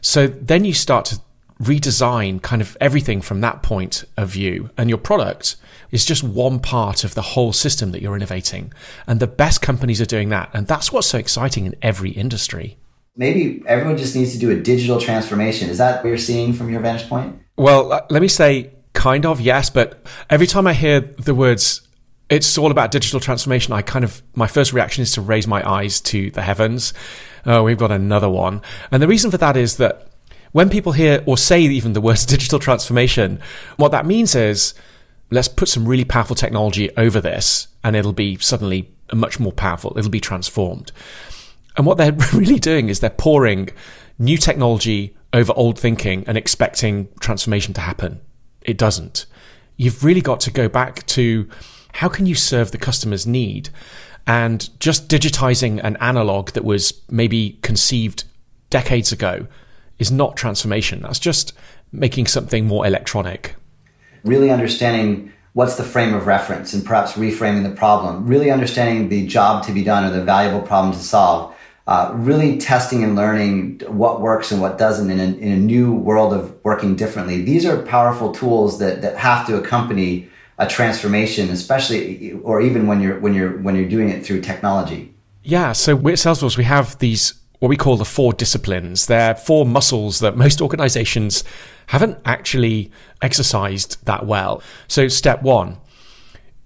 So 0.00 0.26
then 0.26 0.64
you 0.64 0.74
start 0.74 1.04
to 1.06 1.20
redesign 1.60 2.40
kind 2.40 2.62
of 2.62 2.76
everything 2.80 3.20
from 3.20 3.42
that 3.42 3.62
point 3.62 4.04
of 4.16 4.30
view. 4.30 4.70
And 4.78 4.88
your 4.88 4.98
product 4.98 5.56
is 5.90 6.06
just 6.06 6.22
one 6.22 6.58
part 6.58 7.04
of 7.04 7.14
the 7.14 7.22
whole 7.22 7.52
system 7.52 7.92
that 7.92 8.00
you're 8.00 8.16
innovating. 8.16 8.72
And 9.06 9.20
the 9.20 9.26
best 9.26 9.60
companies 9.60 10.00
are 10.00 10.06
doing 10.06 10.30
that. 10.30 10.50
And 10.54 10.66
that's 10.66 10.90
what's 10.90 11.08
so 11.08 11.18
exciting 11.18 11.66
in 11.66 11.74
every 11.82 12.10
industry. 12.10 12.78
Maybe 13.16 13.62
everyone 13.66 13.96
just 13.96 14.14
needs 14.14 14.32
to 14.32 14.38
do 14.38 14.50
a 14.50 14.56
digital 14.56 15.00
transformation. 15.00 15.68
Is 15.68 15.78
that 15.78 16.02
what 16.02 16.08
you're 16.08 16.18
seeing 16.18 16.52
from 16.52 16.70
your 16.70 16.80
vantage 16.80 17.08
point? 17.08 17.40
Well, 17.56 17.92
uh, 17.92 18.06
let 18.08 18.22
me 18.22 18.28
say 18.28 18.70
kind 18.92 19.26
of, 19.26 19.40
yes. 19.40 19.70
But 19.70 20.06
every 20.28 20.46
time 20.46 20.66
I 20.66 20.72
hear 20.72 21.00
the 21.00 21.34
words, 21.34 21.86
it's 22.28 22.56
all 22.56 22.70
about 22.70 22.90
digital 22.90 23.20
transformation, 23.20 23.72
I 23.72 23.82
kind 23.82 24.04
of, 24.04 24.22
my 24.34 24.46
first 24.46 24.72
reaction 24.72 25.02
is 25.02 25.12
to 25.12 25.20
raise 25.20 25.46
my 25.46 25.68
eyes 25.68 26.00
to 26.02 26.30
the 26.30 26.42
heavens 26.42 26.94
oh, 27.46 27.62
we've 27.62 27.78
got 27.78 27.92
another 27.92 28.28
one. 28.28 28.62
And 28.90 29.02
the 29.02 29.08
reason 29.08 29.30
for 29.30 29.38
that 29.38 29.56
is 29.56 29.76
that 29.76 30.08
when 30.52 30.68
people 30.68 30.92
hear 30.92 31.22
or 31.26 31.38
say 31.38 31.60
even 31.60 31.92
the 31.92 32.00
words 32.00 32.26
digital 32.26 32.58
transformation, 32.58 33.40
what 33.76 33.92
that 33.92 34.06
means 34.06 34.34
is 34.34 34.74
let's 35.30 35.48
put 35.48 35.68
some 35.68 35.86
really 35.86 36.04
powerful 36.04 36.36
technology 36.36 36.94
over 36.96 37.20
this 37.20 37.68
and 37.84 37.94
it'll 37.94 38.12
be 38.12 38.36
suddenly 38.38 38.90
much 39.12 39.40
more 39.40 39.52
powerful. 39.52 39.96
It'll 39.96 40.10
be 40.10 40.20
transformed. 40.20 40.92
And 41.76 41.86
what 41.86 41.98
they're 41.98 42.12
really 42.34 42.58
doing 42.58 42.88
is 42.88 43.00
they're 43.00 43.10
pouring 43.10 43.70
new 44.18 44.36
technology 44.36 45.16
over 45.32 45.52
old 45.56 45.78
thinking 45.78 46.24
and 46.26 46.36
expecting 46.36 47.08
transformation 47.20 47.74
to 47.74 47.80
happen. 47.80 48.20
It 48.62 48.76
doesn't. 48.76 49.26
You've 49.76 50.04
really 50.04 50.20
got 50.20 50.40
to 50.40 50.50
go 50.50 50.68
back 50.68 51.06
to 51.06 51.48
how 51.94 52.08
can 52.08 52.26
you 52.26 52.34
serve 52.34 52.72
the 52.72 52.78
customer's 52.78 53.26
need? 53.26 53.70
And 54.26 54.68
just 54.80 55.08
digitizing 55.08 55.80
an 55.82 55.96
analog 55.96 56.50
that 56.50 56.64
was 56.64 57.00
maybe 57.10 57.58
conceived 57.62 58.24
decades 58.68 59.12
ago 59.12 59.46
is 59.98 60.12
not 60.12 60.36
transformation. 60.36 61.02
That's 61.02 61.18
just 61.18 61.52
making 61.92 62.26
something 62.26 62.66
more 62.66 62.86
electronic. 62.86 63.56
really 64.22 64.50
understanding 64.50 65.32
what's 65.54 65.76
the 65.76 65.82
frame 65.82 66.14
of 66.14 66.26
reference 66.26 66.72
and 66.74 66.84
perhaps 66.84 67.12
reframing 67.12 67.64
the 67.64 67.74
problem, 67.74 68.26
really 68.26 68.50
understanding 68.50 69.08
the 69.08 69.26
job 69.26 69.64
to 69.64 69.72
be 69.72 69.82
done 69.82 70.04
or 70.04 70.10
the 70.10 70.22
valuable 70.22 70.60
problem 70.60 70.92
to 70.92 70.98
solve, 70.98 71.54
uh, 71.90 72.12
really 72.14 72.56
testing 72.56 73.02
and 73.02 73.16
learning 73.16 73.80
what 73.88 74.20
works 74.20 74.52
and 74.52 74.60
what 74.60 74.78
doesn't 74.78 75.10
in 75.10 75.18
a, 75.18 75.24
in 75.24 75.50
a 75.50 75.56
new 75.56 75.92
world 75.92 76.32
of 76.32 76.54
working 76.64 76.94
differently. 76.94 77.42
These 77.42 77.66
are 77.66 77.82
powerful 77.82 78.32
tools 78.32 78.78
that, 78.78 79.02
that 79.02 79.16
have 79.16 79.44
to 79.48 79.56
accompany 79.56 80.28
a 80.56 80.68
transformation, 80.68 81.50
especially 81.50 82.32
or 82.44 82.60
even 82.60 82.86
when 82.86 83.00
you're 83.00 83.18
when 83.18 83.34
you're 83.34 83.58
when 83.58 83.74
you're 83.74 83.88
doing 83.88 84.08
it 84.08 84.24
through 84.24 84.40
technology. 84.40 85.12
Yeah, 85.42 85.72
so 85.72 85.96
at 85.96 86.02
Salesforce 86.02 86.56
we 86.56 86.64
have 86.64 86.96
these 86.98 87.34
what 87.58 87.68
we 87.68 87.76
call 87.76 87.96
the 87.96 88.04
four 88.04 88.32
disciplines. 88.34 89.06
They're 89.06 89.34
four 89.34 89.66
muscles 89.66 90.20
that 90.20 90.36
most 90.36 90.60
organizations 90.60 91.42
haven't 91.86 92.18
actually 92.24 92.92
exercised 93.20 94.04
that 94.04 94.26
well. 94.26 94.62
So, 94.86 95.08
step 95.08 95.42
one, 95.42 95.78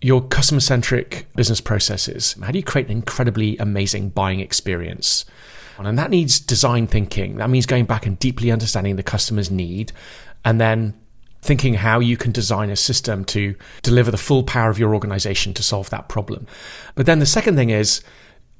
your 0.04 0.20
customer 0.20 0.60
centric 0.60 1.26
business 1.34 1.62
processes. 1.62 2.36
How 2.42 2.50
do 2.50 2.58
you 2.58 2.62
create 2.62 2.88
an 2.88 2.92
incredibly 2.92 3.56
amazing 3.56 4.10
buying 4.10 4.40
experience? 4.40 5.24
And 5.78 5.98
that 5.98 6.10
needs 6.10 6.38
design 6.38 6.86
thinking. 6.88 7.36
That 7.36 7.48
means 7.48 7.64
going 7.64 7.86
back 7.86 8.04
and 8.04 8.18
deeply 8.18 8.50
understanding 8.50 8.96
the 8.96 9.02
customer's 9.02 9.50
need 9.50 9.92
and 10.44 10.60
then 10.60 10.92
thinking 11.40 11.72
how 11.72 12.00
you 12.00 12.18
can 12.18 12.32
design 12.32 12.68
a 12.68 12.76
system 12.76 13.24
to 13.24 13.54
deliver 13.80 14.10
the 14.10 14.18
full 14.18 14.42
power 14.42 14.68
of 14.68 14.78
your 14.78 14.92
organization 14.92 15.54
to 15.54 15.62
solve 15.62 15.88
that 15.88 16.10
problem. 16.10 16.46
But 16.96 17.06
then 17.06 17.18
the 17.18 17.24
second 17.24 17.56
thing 17.56 17.70
is, 17.70 18.02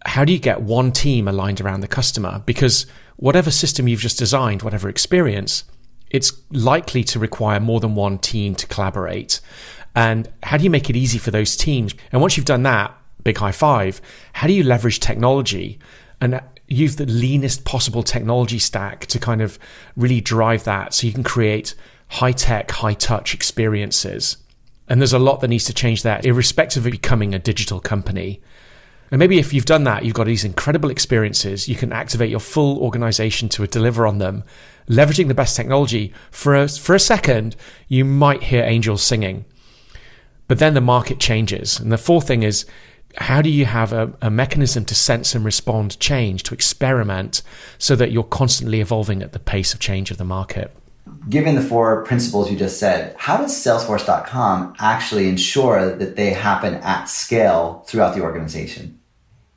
how 0.07 0.25
do 0.25 0.33
you 0.33 0.39
get 0.39 0.63
one 0.63 0.93
team 0.93 1.29
aligned 1.29 1.61
around 1.61 1.81
the 1.81 1.89
customer? 1.89 2.43
Because 2.47 2.87
whatever 3.17 3.51
system 3.51 3.87
you've 3.87 4.01
just 4.01 4.19
designed, 4.19 4.63
whatever 4.63 4.89
experience, 4.89 5.65
it's 6.09 6.33
likely 6.51 7.05
to 7.05 7.19
require 7.19 7.61
more 7.61 7.81
than 7.81 7.95
one 7.95 8.17
team 8.17 8.55
to 8.55 8.67
collaborate. 8.67 9.41
And 9.95 10.29
how 10.43 10.57
do 10.57 10.65
you 10.65 10.71
make 10.71 10.91
it 10.91 10.97
easy 10.97 11.19
for 11.19 11.31
those 11.31 11.57
teams? 11.57 11.95
And 12.13 12.21
once 12.21 12.37
you've 12.37 12.47
done 12.47 12.65
that, 12.65 12.97
big 13.23 13.39
high 13.39 13.53
five, 13.53 14.01
how 14.33 14.47
do 14.47 14.53
you 14.53 14.65
leverage 14.65 15.01
technology 15.01 15.79
and 16.21 16.41
use 16.67 16.97
the 16.97 17.07
leanest 17.07 17.65
possible 17.65 18.03
technology 18.03 18.59
stack 18.59 19.07
to 19.07 19.19
kind 19.19 19.41
of 19.41 19.59
really 19.97 20.21
drive 20.21 20.65
that 20.65 20.95
so 20.95 21.07
you 21.07 21.13
can 21.13 21.23
create 21.23 21.75
high 22.09 22.33
tech, 22.33 22.71
high 22.71 22.95
touch 22.95 23.35
experiences? 23.35 24.37
And 24.89 25.01
there's 25.01 25.13
a 25.13 25.19
lot 25.19 25.41
that 25.41 25.49
needs 25.49 25.65
to 25.67 25.75
change 25.75 26.03
there, 26.03 26.21
irrespective 26.25 26.85
of 26.85 26.93
becoming 26.93 27.35
a 27.35 27.39
digital 27.39 27.81
company. 27.81 28.43
And 29.11 29.19
maybe 29.19 29.39
if 29.39 29.55
you've 29.55 29.65
done 29.65 29.85
that, 29.85 30.05
you've 30.05 30.15
got 30.15 30.27
these 30.27 30.45
incredible 30.45 30.91
experiences, 30.91 31.69
you 31.69 31.77
can 31.77 31.93
activate 31.93 32.31
your 32.31 32.41
full 32.41 32.79
organization 32.79 33.49
to 33.51 33.67
deliver 33.67 34.07
on 34.07 34.19
them, 34.19 34.45
leveraging 34.89 35.29
the 35.29 35.35
best 35.35 35.57
technology. 35.57 36.13
For 36.31 36.55
a, 36.55 36.69
for 36.69 36.95
a 36.95 37.01
second, 37.01 37.55
you 37.89 38.05
might 38.05 38.43
hear 38.43 38.65
angels 38.65 39.03
singing. 39.03 39.45
But 40.49 40.59
then 40.59 40.75
the 40.75 40.81
market 40.81 41.19
changes. 41.19 41.81
And 41.81 41.91
the 41.91 41.99
fourth 41.99 42.27
thing 42.27 42.43
is, 42.43 42.67
how 43.17 43.43
do 43.43 43.49
you 43.49 43.65
have 43.65 43.93
a, 43.93 44.13
a, 44.21 44.31
mechanism 44.31 44.85
to 44.87 44.95
sense 44.95 45.35
and 45.35 45.45
respond 45.45 45.99
change, 46.01 46.43
to 46.45 46.55
experiment, 46.55 47.43
so 47.79 47.95
that 47.97 48.11
you're 48.11 48.25
constantly 48.25 48.81
evolving 48.81 49.23
at 49.23 49.33
the 49.33 49.39
pace 49.39 49.73
of 49.73 49.81
change 49.81 50.11
of 50.11 50.19
the 50.19 50.25
market? 50.25 50.75
Given 51.29 51.55
the 51.55 51.63
four 51.63 52.03
principles 52.05 52.51
you 52.51 52.57
just 52.57 52.79
said, 52.79 53.15
how 53.19 53.37
does 53.37 53.53
Salesforce.com 53.55 54.75
actually 54.79 55.29
ensure 55.29 55.95
that 55.95 56.17
they 56.17 56.31
happen 56.31 56.75
at 56.77 57.05
scale 57.05 57.85
throughout 57.87 58.15
the 58.15 58.23
organization? 58.23 58.99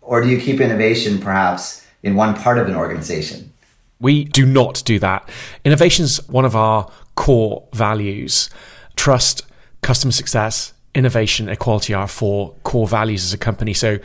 Or 0.01 0.21
do 0.21 0.29
you 0.29 0.39
keep 0.39 0.61
innovation 0.61 1.19
perhaps 1.19 1.85
in 2.03 2.15
one 2.15 2.35
part 2.35 2.57
of 2.57 2.67
an 2.67 2.75
organization? 2.75 3.51
We 3.99 4.23
do 4.23 4.45
not 4.45 4.83
do 4.85 4.99
that. 4.99 5.27
Innovation 5.65 6.05
is 6.05 6.25
one 6.29 6.45
of 6.45 6.55
our 6.55 6.89
core 7.15 7.67
values. 7.73 8.49
Trust, 8.95 9.41
customer 9.81 10.11
success, 10.11 10.73
innovation, 10.95 11.49
equality 11.49 11.93
are 11.93 12.07
four 12.07 12.55
core 12.63 12.87
values 12.87 13.23
as 13.23 13.33
a 13.33 13.37
company. 13.37 13.73
So 13.73 13.99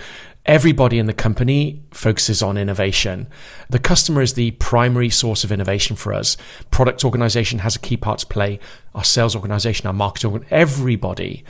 everybody 0.45 0.99
in 0.99 1.07
the 1.07 1.13
company 1.13 1.83
focuses 1.93 2.43
on 2.43 2.57
innovation. 2.57 3.29
The 3.71 3.79
customer 3.79 4.23
is 4.23 4.35
the 4.35 4.51
primary 4.53 5.11
source 5.11 5.45
of 5.45 5.53
innovation 5.53 5.97
for 5.97 6.13
us. 6.13 6.37
Product 6.71 7.05
organization 7.05 7.61
has 7.61 7.77
a 7.77 7.81
key 7.81 7.97
part 7.97 8.21
to 8.21 8.27
play. 8.27 8.59
Our 8.95 9.05
sales 9.05 9.37
organization, 9.37 9.87
our 9.87 9.93
marketing, 9.93 10.45
everybody 10.51 11.45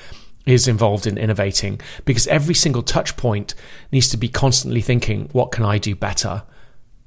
is 0.45 0.67
involved 0.67 1.07
in 1.07 1.17
innovating 1.17 1.81
because 2.05 2.27
every 2.27 2.55
single 2.55 2.83
touch 2.83 3.17
point 3.17 3.55
needs 3.93 4.09
to 4.11 4.17
be 4.17 4.29
constantly 4.29 4.81
thinking, 4.81 5.29
what 5.33 5.53
can 5.53 5.65
I 5.65 5.79
do 5.79 5.95
better? 5.95 6.43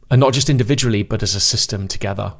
And 0.09 0.19
not 0.19 0.33
just 0.33 0.49
individually, 0.49 1.03
but 1.03 1.21
as 1.21 1.35
a 1.35 1.39
system 1.39 1.87
together. 1.87 2.33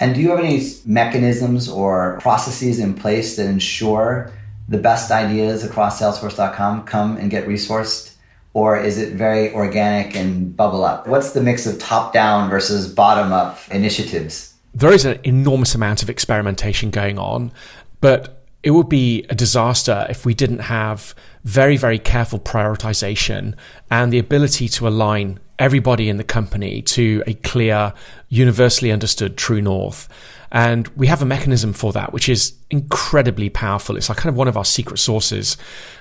And 0.00 0.14
do 0.14 0.20
you 0.22 0.30
have 0.30 0.40
any 0.40 0.66
mechanisms 0.86 1.68
or 1.68 2.18
processes 2.20 2.78
in 2.78 2.94
place 2.94 3.36
that 3.36 3.46
ensure 3.46 4.32
the 4.70 4.78
best 4.78 5.10
ideas 5.10 5.64
across 5.64 6.00
Salesforce.com 6.00 6.84
come 6.84 7.16
and 7.18 7.30
get 7.30 7.46
resourced? 7.46 8.14
Or 8.54 8.80
is 8.80 8.98
it 8.98 9.14
very 9.14 9.52
organic 9.52 10.16
and 10.16 10.56
bubble 10.56 10.84
up? 10.84 11.06
What's 11.06 11.32
the 11.32 11.42
mix 11.42 11.66
of 11.66 11.78
top 11.78 12.12
down 12.12 12.48
versus 12.48 12.92
bottom 12.92 13.32
up 13.32 13.58
initiatives? 13.70 14.54
There 14.74 14.92
is 14.92 15.04
an 15.04 15.18
enormous 15.24 15.74
amount 15.74 16.02
of 16.02 16.08
experimentation 16.08 16.90
going 16.90 17.18
on, 17.18 17.52
but 18.00 18.44
it 18.62 18.70
would 18.70 18.88
be 18.88 19.24
a 19.28 19.34
disaster 19.34 20.06
if 20.08 20.24
we 20.24 20.34
didn't 20.34 20.60
have 20.60 21.14
very, 21.44 21.76
very 21.76 21.98
careful 21.98 22.38
prioritization 22.38 23.54
and 23.90 24.12
the 24.12 24.18
ability 24.18 24.68
to 24.68 24.86
align 24.86 25.40
everybody 25.58 26.08
in 26.08 26.16
the 26.16 26.24
company 26.24 26.82
to 26.82 27.22
a 27.26 27.34
clear, 27.34 27.92
universally 28.28 28.92
understood 28.92 29.36
true 29.36 29.60
north. 29.60 30.08
And 30.52 30.88
we 30.88 31.06
have 31.06 31.22
a 31.22 31.26
mechanism 31.26 31.72
for 31.72 31.92
that, 31.92 32.12
which 32.12 32.28
is 32.28 32.54
incredibly 32.70 33.48
powerful. 33.48 33.96
It's 33.96 34.08
like 34.08 34.18
kind 34.18 34.30
of 34.30 34.36
one 34.36 34.48
of 34.48 34.56
our 34.56 34.64
secret 34.64 34.98
sources. 34.98 35.56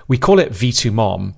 We 0.07 0.17
call 0.17 0.39
it 0.39 0.51
V2MOM. 0.51 1.35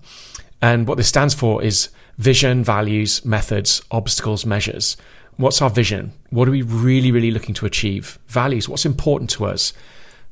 And 0.62 0.88
what 0.88 0.98
this 0.98 1.10
stands 1.10 1.34
for 1.34 1.62
is 1.63 1.89
vision, 2.18 2.63
values, 2.63 3.25
methods, 3.25 3.82
obstacles, 3.91 4.46
measures. 4.46 4.96
What's 5.38 5.62
our 5.62 5.70
vision? 5.70 6.13
What 6.30 6.48
are 6.48 6.51
we 6.51 6.62
really, 6.62 7.12
really 7.12 7.32
looking 7.32 7.56
to 7.56 7.65
achieve? 7.65 8.20
Values, 8.27 8.70
what's 8.70 8.86
important 8.86 9.30
to 9.32 9.46
us? 9.46 9.74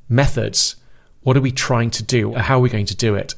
Methods, 0.07 0.75
what 1.21 1.36
are 1.36 1.41
we 1.41 1.51
trying 1.51 1.89
to 1.91 2.03
do? 2.03 2.33
How 2.36 2.57
are 2.57 2.62
we 2.62 2.69
going 2.69 2.86
to 2.86 2.95
do 2.95 3.15
it? 3.15 3.36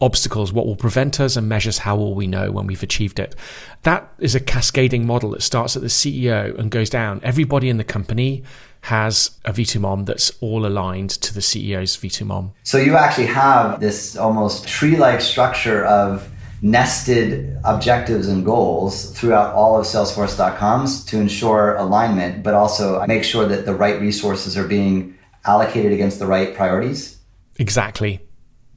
Obstacles, 0.00 0.52
what 0.52 0.64
will 0.64 0.76
prevent 0.76 1.18
us, 1.18 1.36
and 1.36 1.48
measures, 1.48 1.78
how 1.78 1.96
will 1.96 2.14
we 2.14 2.28
know 2.28 2.52
when 2.52 2.68
we've 2.68 2.84
achieved 2.84 3.18
it? 3.18 3.34
That 3.82 4.12
is 4.20 4.36
a 4.36 4.40
cascading 4.40 5.06
model 5.06 5.30
that 5.30 5.42
starts 5.42 5.74
at 5.74 5.82
the 5.82 5.88
CEO 5.88 6.56
and 6.56 6.70
goes 6.70 6.88
down. 6.88 7.20
Everybody 7.24 7.68
in 7.68 7.78
the 7.78 7.84
company 7.84 8.44
has 8.82 9.32
a 9.44 9.52
V2MOM 9.52 10.06
that's 10.06 10.30
all 10.40 10.64
aligned 10.64 11.10
to 11.10 11.34
the 11.34 11.40
CEO's 11.40 11.96
V2MOM. 11.96 12.52
So 12.62 12.78
you 12.78 12.96
actually 12.96 13.26
have 13.26 13.80
this 13.80 14.16
almost 14.16 14.66
tree 14.66 14.96
like 14.96 15.20
structure 15.20 15.84
of 15.84 16.30
nested 16.62 17.56
objectives 17.64 18.28
and 18.28 18.44
goals 18.44 19.10
throughout 19.12 19.54
all 19.54 19.78
of 19.78 19.86
Salesforce.coms 19.86 21.04
to 21.06 21.20
ensure 21.20 21.76
alignment, 21.76 22.42
but 22.42 22.54
also 22.54 23.04
make 23.06 23.24
sure 23.24 23.46
that 23.46 23.64
the 23.64 23.74
right 23.74 24.00
resources 24.00 24.56
are 24.56 24.66
being 24.66 25.16
allocated 25.44 25.92
against 25.92 26.18
the 26.18 26.26
right 26.26 26.54
priorities. 26.54 27.18
Exactly. 27.58 28.20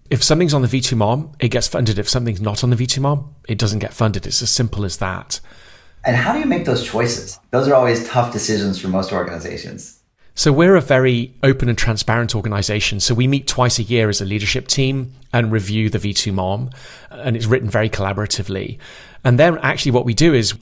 If 0.10 0.24
something's 0.24 0.54
on 0.54 0.62
the 0.62 0.68
V2MOM, 0.68 1.36
it 1.40 1.50
gets 1.50 1.68
funded. 1.68 1.98
If 1.98 2.10
something's 2.10 2.42
not 2.42 2.64
on 2.64 2.70
the 2.70 2.76
V2MOM, 2.76 3.30
it 3.48 3.58
doesn't 3.58 3.80
get 3.80 3.94
funded. 3.94 4.28
It's 4.28 4.42
as 4.42 4.50
simple 4.50 4.84
as 4.84 4.98
that. 4.98 5.40
And 6.04 6.16
how 6.16 6.34
do 6.34 6.40
you 6.40 6.46
make 6.46 6.66
those 6.66 6.84
choices? 6.84 7.40
Those 7.52 7.68
are 7.68 7.76
always 7.76 8.08
tough 8.08 8.34
decisions 8.34 8.80
for 8.80 8.88
most 8.88 9.12
organizations. 9.12 10.02
So 10.34 10.52
we're 10.52 10.76
a 10.76 10.82
very 10.82 11.34
open 11.44 11.70
and 11.70 11.78
transparent 11.78 12.36
organization. 12.36 13.00
So 13.00 13.14
we 13.14 13.28
meet 13.28 13.48
twice 13.48 13.80
a 13.80 13.84
year 13.84 14.10
as 14.10 14.22
a 14.22 14.26
leadership 14.26 14.68
team 14.68 15.14
and 15.34 15.52
review 15.52 15.90
the 15.90 16.00
V2MOM 16.00 16.74
and 17.12 17.36
it's 17.36 17.46
written 17.46 17.70
very 17.70 17.90
collaboratively. 17.90 18.80
And 19.24 19.38
then 19.38 19.58
actually 19.60 19.92
what 19.92 20.06
we 20.06 20.14
do 20.14 20.34
is 20.34 20.54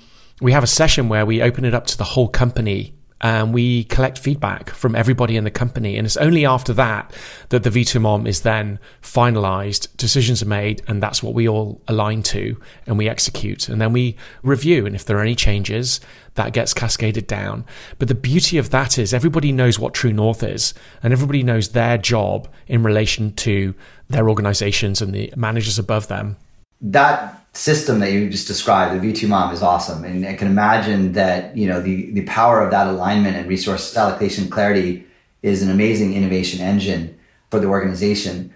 we 0.42 0.52
have 0.52 0.64
a 0.64 0.68
session 0.68 1.08
where 1.08 1.26
we 1.26 1.42
open 1.42 1.66
it 1.66 1.74
up 1.74 1.86
to 1.88 1.98
the 1.98 2.04
whole 2.04 2.28
company 2.28 2.94
and 3.22 3.54
we 3.54 3.84
collect 3.86 4.18
feedback 4.18 4.70
from 4.70 4.96
everybody 4.96 5.36
in 5.36 5.44
the 5.44 5.52
company. 5.52 5.98
And 5.98 6.06
it's 6.06 6.18
only 6.18 6.46
after 6.46 6.74
that 6.74 7.14
that 7.50 7.64
the 7.64 7.70
V2MOM 7.70 8.28
is 8.28 8.42
then 8.42 8.80
finalized, 9.02 9.96
decisions 9.98 10.42
are 10.42 10.48
made, 10.48 10.82
and 10.88 11.04
that's 11.04 11.22
what 11.22 11.34
we 11.34 11.48
all 11.48 11.82
align 11.88 12.24
to 12.24 12.60
and 12.86 12.98
we 12.98 13.10
execute. 13.10 13.68
And 13.68 13.82
then 13.82 13.92
we 13.92 14.16
review. 14.44 14.86
And 14.86 14.96
if 14.96 15.06
there 15.06 15.18
are 15.18 15.22
any 15.22 15.36
changes, 15.36 16.00
that 16.36 16.54
gets 16.54 16.74
cascaded 16.74 17.28
down. 17.28 17.66
But 17.98 18.08
the 18.08 18.16
beauty 18.16 18.58
of 18.58 18.70
that 18.70 18.98
is 18.98 19.14
everybody 19.14 19.52
knows 19.52 19.78
what 19.78 19.94
True 19.94 20.14
North 20.14 20.42
is, 20.44 20.74
and 21.04 21.12
everybody 21.12 21.44
knows 21.44 21.70
their 21.70 21.98
job 21.98 22.48
in 22.68 22.84
relation 22.84 23.34
to 23.34 23.74
their 24.10 24.30
organizations 24.30 25.02
and 25.02 25.14
the 25.14 25.34
managers 25.36 25.78
above 25.78 26.08
them. 26.08 26.38
That 26.82 27.46
system 27.54 28.00
that 28.00 28.12
you 28.12 28.30
just 28.30 28.48
described, 28.48 29.02
the 29.02 29.06
V2MOM, 29.06 29.54
is 29.54 29.62
awesome. 29.62 30.04
And 30.04 30.26
I 30.26 30.36
can 30.36 30.48
imagine 30.48 31.14
that, 31.14 31.56
you 31.58 31.68
know, 31.68 31.82
the, 31.82 32.12
the 32.12 32.24
power 32.24 32.64
of 32.64 32.72
that 32.72 32.88
alignment 32.88 33.36
and 33.36 33.50
resource 33.50 33.96
allocation 33.98 34.50
clarity 34.50 35.06
is 35.42 35.62
an 35.62 35.70
amazing 35.70 36.14
innovation 36.14 36.62
engine 36.62 37.18
for 37.50 37.60
the 37.60 37.68
organization. 37.68 38.54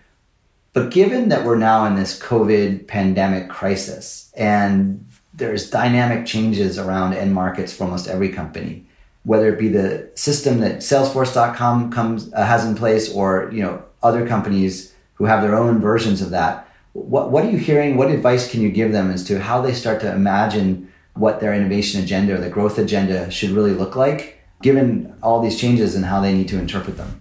But 0.74 0.92
given 0.92 1.30
that 1.30 1.46
we're 1.46 1.58
now 1.58 1.86
in 1.86 1.96
this 1.96 2.20
COVID 2.20 2.88
pandemic 2.88 3.50
crisis 3.50 4.32
and 4.36 5.06
there's 5.34 5.70
dynamic 5.70 6.26
changes 6.26 6.78
around 6.78 7.14
end 7.14 7.34
markets 7.34 7.74
for 7.74 7.86
almost 7.86 8.08
every 8.08 8.30
company, 8.30 8.86
whether 9.24 9.54
it 9.54 9.60
be 9.60 9.70
the 9.70 10.10
system 10.16 10.60
that 10.60 10.78
Salesforce.com 10.78 11.92
comes 11.92 12.32
uh, 12.34 12.46
has 12.46 12.66
in 12.66 12.76
place 12.76 13.12
or 13.14 13.50
you 13.52 13.62
know 13.62 13.84
other 14.02 14.28
companies 14.28 14.94
who 15.16 15.26
have 15.26 15.42
their 15.42 15.56
own 15.56 15.80
versions 15.80 16.22
of 16.22 16.32
that. 16.32 16.68
What, 16.94 17.32
what 17.32 17.44
are 17.44 17.50
you 17.50 17.58
hearing? 17.58 17.98
What 17.98 18.10
advice 18.12 18.50
can 18.50 18.62
you 18.62 18.70
give 18.70 18.92
them 18.92 19.12
as 19.12 19.24
to 19.26 19.40
how 19.40 19.62
they 19.62 19.74
start 19.74 20.00
to 20.02 20.12
imagine 20.12 20.92
what 21.16 21.40
their 21.40 21.54
innovation 21.54 22.02
agenda 22.02 22.36
or 22.36 22.38
the 22.38 22.50
growth 22.50 22.78
agenda 22.78 23.30
should 23.30 23.52
really 23.52 23.74
look 23.74 23.96
like, 23.96 24.40
given 24.62 25.16
all 25.22 25.42
these 25.42 25.60
changes 25.60 25.96
and 25.96 26.06
how 26.06 26.22
they 26.22 26.34
need 26.34 26.48
to 26.50 26.60
interpret 26.60 26.98
them? 26.98 27.20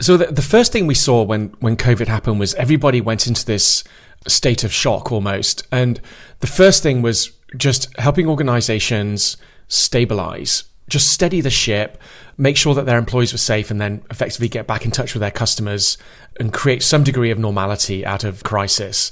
So 0.00 0.16
the, 0.16 0.26
the 0.26 0.42
first 0.42 0.72
thing 0.72 0.86
we 0.86 0.94
saw 0.94 1.22
when 1.22 1.48
when 1.60 1.76
COVID 1.76 2.06
happened 2.06 2.40
was 2.40 2.54
everybody 2.54 3.00
went 3.02 3.26
into 3.26 3.44
this 3.44 3.84
state 4.26 4.64
of 4.64 4.72
shock 4.72 5.12
almost, 5.12 5.66
and 5.70 6.00
the 6.40 6.46
first 6.46 6.82
thing 6.82 7.02
was 7.02 7.32
just 7.56 7.94
helping 7.98 8.26
organizations 8.26 9.36
stabilize, 9.68 10.64
just 10.88 11.12
steady 11.12 11.40
the 11.40 11.50
ship, 11.50 12.00
make 12.40 12.56
sure 12.56 12.74
that 12.74 12.86
their 12.86 12.98
employees 12.98 13.32
were 13.32 13.38
safe, 13.38 13.70
and 13.70 13.80
then 13.80 14.02
effectively 14.10 14.48
get 14.48 14.66
back 14.66 14.84
in 14.84 14.90
touch 14.90 15.14
with 15.14 15.20
their 15.20 15.30
customers 15.30 15.98
and 16.38 16.52
create 16.52 16.82
some 16.82 17.04
degree 17.04 17.30
of 17.30 17.38
normality 17.38 18.04
out 18.04 18.24
of 18.24 18.42
crisis. 18.42 19.10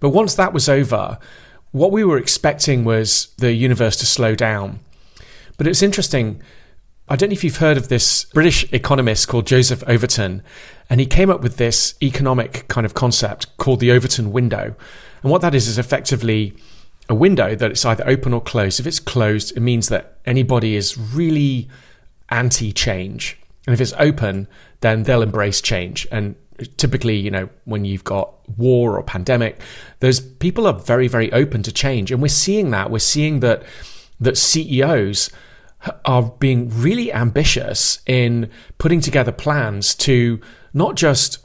But 0.00 0.10
once 0.10 0.34
that 0.36 0.52
was 0.52 0.68
over, 0.68 1.18
what 1.72 1.92
we 1.92 2.04
were 2.04 2.18
expecting 2.18 2.84
was 2.84 3.34
the 3.38 3.52
universe 3.52 3.96
to 3.96 4.06
slow 4.06 4.34
down. 4.34 4.78
But 5.56 5.66
it's 5.66 5.82
interesting 5.82 6.40
I 7.10 7.16
don't 7.16 7.30
know 7.30 7.34
if 7.34 7.42
you've 7.42 7.56
heard 7.56 7.78
of 7.78 7.88
this 7.88 8.24
British 8.34 8.70
economist 8.70 9.28
called 9.28 9.46
Joseph 9.46 9.82
Overton, 9.86 10.42
and 10.90 11.00
he 11.00 11.06
came 11.06 11.30
up 11.30 11.40
with 11.40 11.56
this 11.56 11.94
economic 12.02 12.68
kind 12.68 12.84
of 12.84 12.92
concept 12.92 13.56
called 13.56 13.80
the 13.80 13.90
Overton 13.90 14.30
window. 14.30 14.74
And 15.22 15.32
what 15.32 15.40
that 15.40 15.54
is 15.54 15.68
is 15.68 15.78
effectively 15.78 16.54
a 17.08 17.14
window 17.14 17.54
that 17.54 17.70
it's 17.70 17.84
either 17.86 18.06
open 18.06 18.34
or 18.34 18.42
closed. 18.42 18.78
If 18.78 18.86
it's 18.86 19.00
closed, 19.00 19.56
it 19.56 19.60
means 19.60 19.88
that 19.88 20.18
anybody 20.26 20.76
is 20.76 20.98
really 20.98 21.68
anti 22.30 22.72
change. 22.72 23.38
And 23.66 23.74
if 23.74 23.80
it's 23.80 23.94
open, 23.98 24.48
then 24.80 25.02
they'll 25.02 25.22
embrace 25.22 25.60
change. 25.60 26.06
And 26.10 26.34
typically, 26.76 27.16
you 27.16 27.30
know, 27.30 27.48
when 27.64 27.84
you've 27.84 28.04
got 28.04 28.34
war 28.58 28.96
or 28.96 29.02
pandemic, 29.02 29.60
those 30.00 30.20
people 30.20 30.66
are 30.66 30.72
very, 30.72 31.08
very 31.08 31.32
open 31.32 31.62
to 31.64 31.72
change. 31.72 32.10
And 32.10 32.22
we're 32.22 32.28
seeing 32.28 32.70
that. 32.70 32.90
We're 32.90 32.98
seeing 32.98 33.40
that 33.40 33.62
that 34.20 34.36
CEOs 34.36 35.30
are 36.04 36.22
being 36.40 36.70
really 36.70 37.12
ambitious 37.12 38.00
in 38.06 38.50
putting 38.78 39.00
together 39.00 39.30
plans 39.30 39.94
to 39.94 40.40
not 40.72 40.96
just 40.96 41.38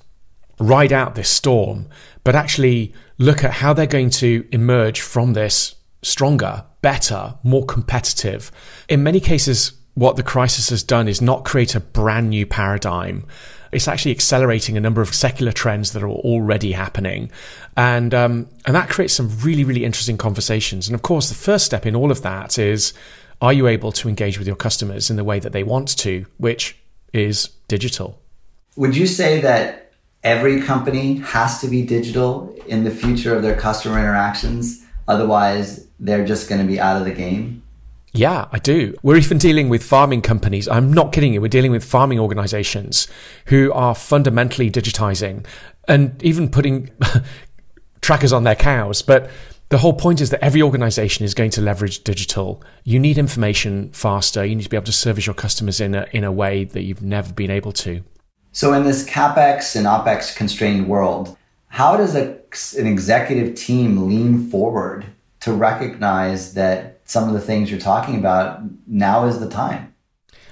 ride 0.60 0.92
out 0.92 1.16
this 1.16 1.30
storm, 1.30 1.88
but 2.24 2.36
actually 2.36 2.94
look 3.18 3.44
at 3.44 3.52
how 3.52 3.74
they're 3.74 3.86
going 3.86 4.10
to 4.10 4.48
emerge 4.52 5.02
from 5.02 5.34
this 5.34 5.76
stronger, 6.02 6.66
better, 6.82 7.36
more 7.44 7.66
competitive. 7.66 8.52
In 8.90 9.04
many 9.04 9.20
cases, 9.20 9.74
what 9.96 10.16
the 10.16 10.24
crisis 10.24 10.70
has 10.70 10.84
done 10.84 11.08
is 11.08 11.22
not 11.22 11.46
create 11.46 11.76
a 11.76 11.80
brand 11.80 12.30
new 12.30 12.46
paradigm. 12.46 13.26
It's 13.72 13.88
actually 13.88 14.12
accelerating 14.12 14.78
a 14.78 14.80
number 14.80 15.02
of 15.02 15.14
secular 15.14 15.52
trends 15.52 15.94
that 15.94 16.04
are 16.04 16.10
already 16.10 16.74
happening, 16.74 17.32
and 17.76 18.14
um, 18.14 18.48
and 18.66 18.76
that 18.76 18.90
creates 18.90 19.14
some 19.14 19.36
really 19.40 19.64
really 19.64 19.84
interesting 19.84 20.18
conversations. 20.18 20.88
And 20.88 20.96
of 20.96 21.02
course, 21.02 21.30
the 21.30 21.36
first 21.36 21.66
step 21.66 21.86
in 21.86 21.96
all 21.96 22.12
of 22.12 22.22
that 22.22 22.60
is 22.60 22.94
are 23.42 23.52
you 23.52 23.68
able 23.68 23.92
to 23.92 24.08
engage 24.08 24.38
with 24.38 24.48
your 24.48 24.56
customers 24.56 25.10
in 25.10 25.16
the 25.16 25.24
way 25.24 25.40
that 25.40 25.52
they 25.52 25.64
want 25.64 25.98
to, 25.98 26.26
which 26.38 26.78
is 27.14 27.48
digital? 27.68 28.20
Would 28.76 28.96
you 28.96 29.06
say 29.08 29.42
that 29.42 29.92
every 30.24 30.62
company 30.62 31.16
has 31.18 31.60
to 31.62 31.68
be 31.68 31.86
digital 31.86 32.56
in 32.68 32.84
the 32.84 32.92
future 32.92 33.36
of 33.36 33.42
their 33.42 33.56
customer 33.56 34.00
interactions? 34.00 34.86
Otherwise, 35.08 35.86
they're 36.00 36.26
just 36.26 36.48
going 36.48 36.62
to 36.62 36.68
be 36.68 36.80
out 36.80 36.98
of 36.98 37.06
the 37.06 37.12
game? 37.12 37.63
Yeah, 38.14 38.48
I 38.52 38.60
do. 38.60 38.96
We're 39.02 39.18
even 39.18 39.40
dealing 39.40 39.70
with 39.70 39.84
farming 39.84 40.22
companies. 40.22 40.68
I'm 40.68 40.94
not 40.94 41.12
kidding 41.14 41.34
you. 41.34 41.42
We're 41.42 41.48
dealing 41.48 41.72
with 41.72 41.84
farming 41.84 42.20
organizations 42.20 43.08
who 43.48 43.74
are 43.74 43.96
fundamentally 43.96 44.70
digitizing 44.70 45.46
and 45.88 46.22
even 46.22 46.50
putting 46.50 46.92
trackers 48.02 48.32
on 48.32 48.44
their 48.44 48.56
cows. 48.56 49.02
But 49.02 49.32
the 49.70 49.80
whole 49.80 49.94
point 49.94 50.22
is 50.22 50.30
that 50.30 50.44
every 50.44 50.62
organization 50.62 51.26
is 51.26 51.34
going 51.34 51.50
to 51.52 51.62
leverage 51.62 52.04
digital. 52.04 52.64
You 52.84 53.00
need 53.00 53.18
information 53.18 53.92
faster. 53.94 54.46
You 54.46 54.56
need 54.56 54.64
to 54.64 54.70
be 54.70 54.78
able 54.78 54.86
to 54.86 54.92
service 54.92 55.26
your 55.26 55.34
customers 55.34 55.82
in 55.82 55.96
a, 55.96 56.06
in 56.12 56.24
a 56.24 56.32
way 56.32 56.66
that 56.66 56.84
you've 56.84 57.02
never 57.02 57.34
been 57.34 57.50
able 57.50 57.72
to. 57.72 58.04
So, 58.52 58.74
in 58.74 58.84
this 58.84 59.04
CapEx 59.10 59.76
and 59.76 59.88
OpEx 59.88 60.36
constrained 60.36 60.88
world, 60.88 61.36
how 61.70 61.98
does 61.98 62.16
a, 62.16 62.40
an 62.78 62.86
executive 62.86 63.56
team 63.56 64.08
lean 64.08 64.48
forward 64.52 65.08
to 65.40 65.52
recognize 65.52 66.54
that 66.54 66.93
some 67.06 67.28
of 67.28 67.34
the 67.34 67.42
things 67.42 67.70
you're 67.70 67.80
talking 67.80 68.18
about 68.18 68.62
now 68.88 69.26
is 69.26 69.40
the 69.40 69.50
time? 69.50 69.94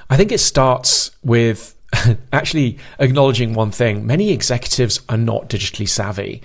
I 0.10 0.18
think 0.18 0.32
it 0.32 0.40
starts 0.40 1.12
with 1.24 1.76
actually 2.34 2.78
acknowledging 3.00 3.54
one 3.54 3.72
thing. 3.72 4.06
Many 4.06 4.32
executives 4.32 5.02
are 5.10 5.18
not 5.18 5.50
digitally 5.50 5.88
savvy 5.88 6.42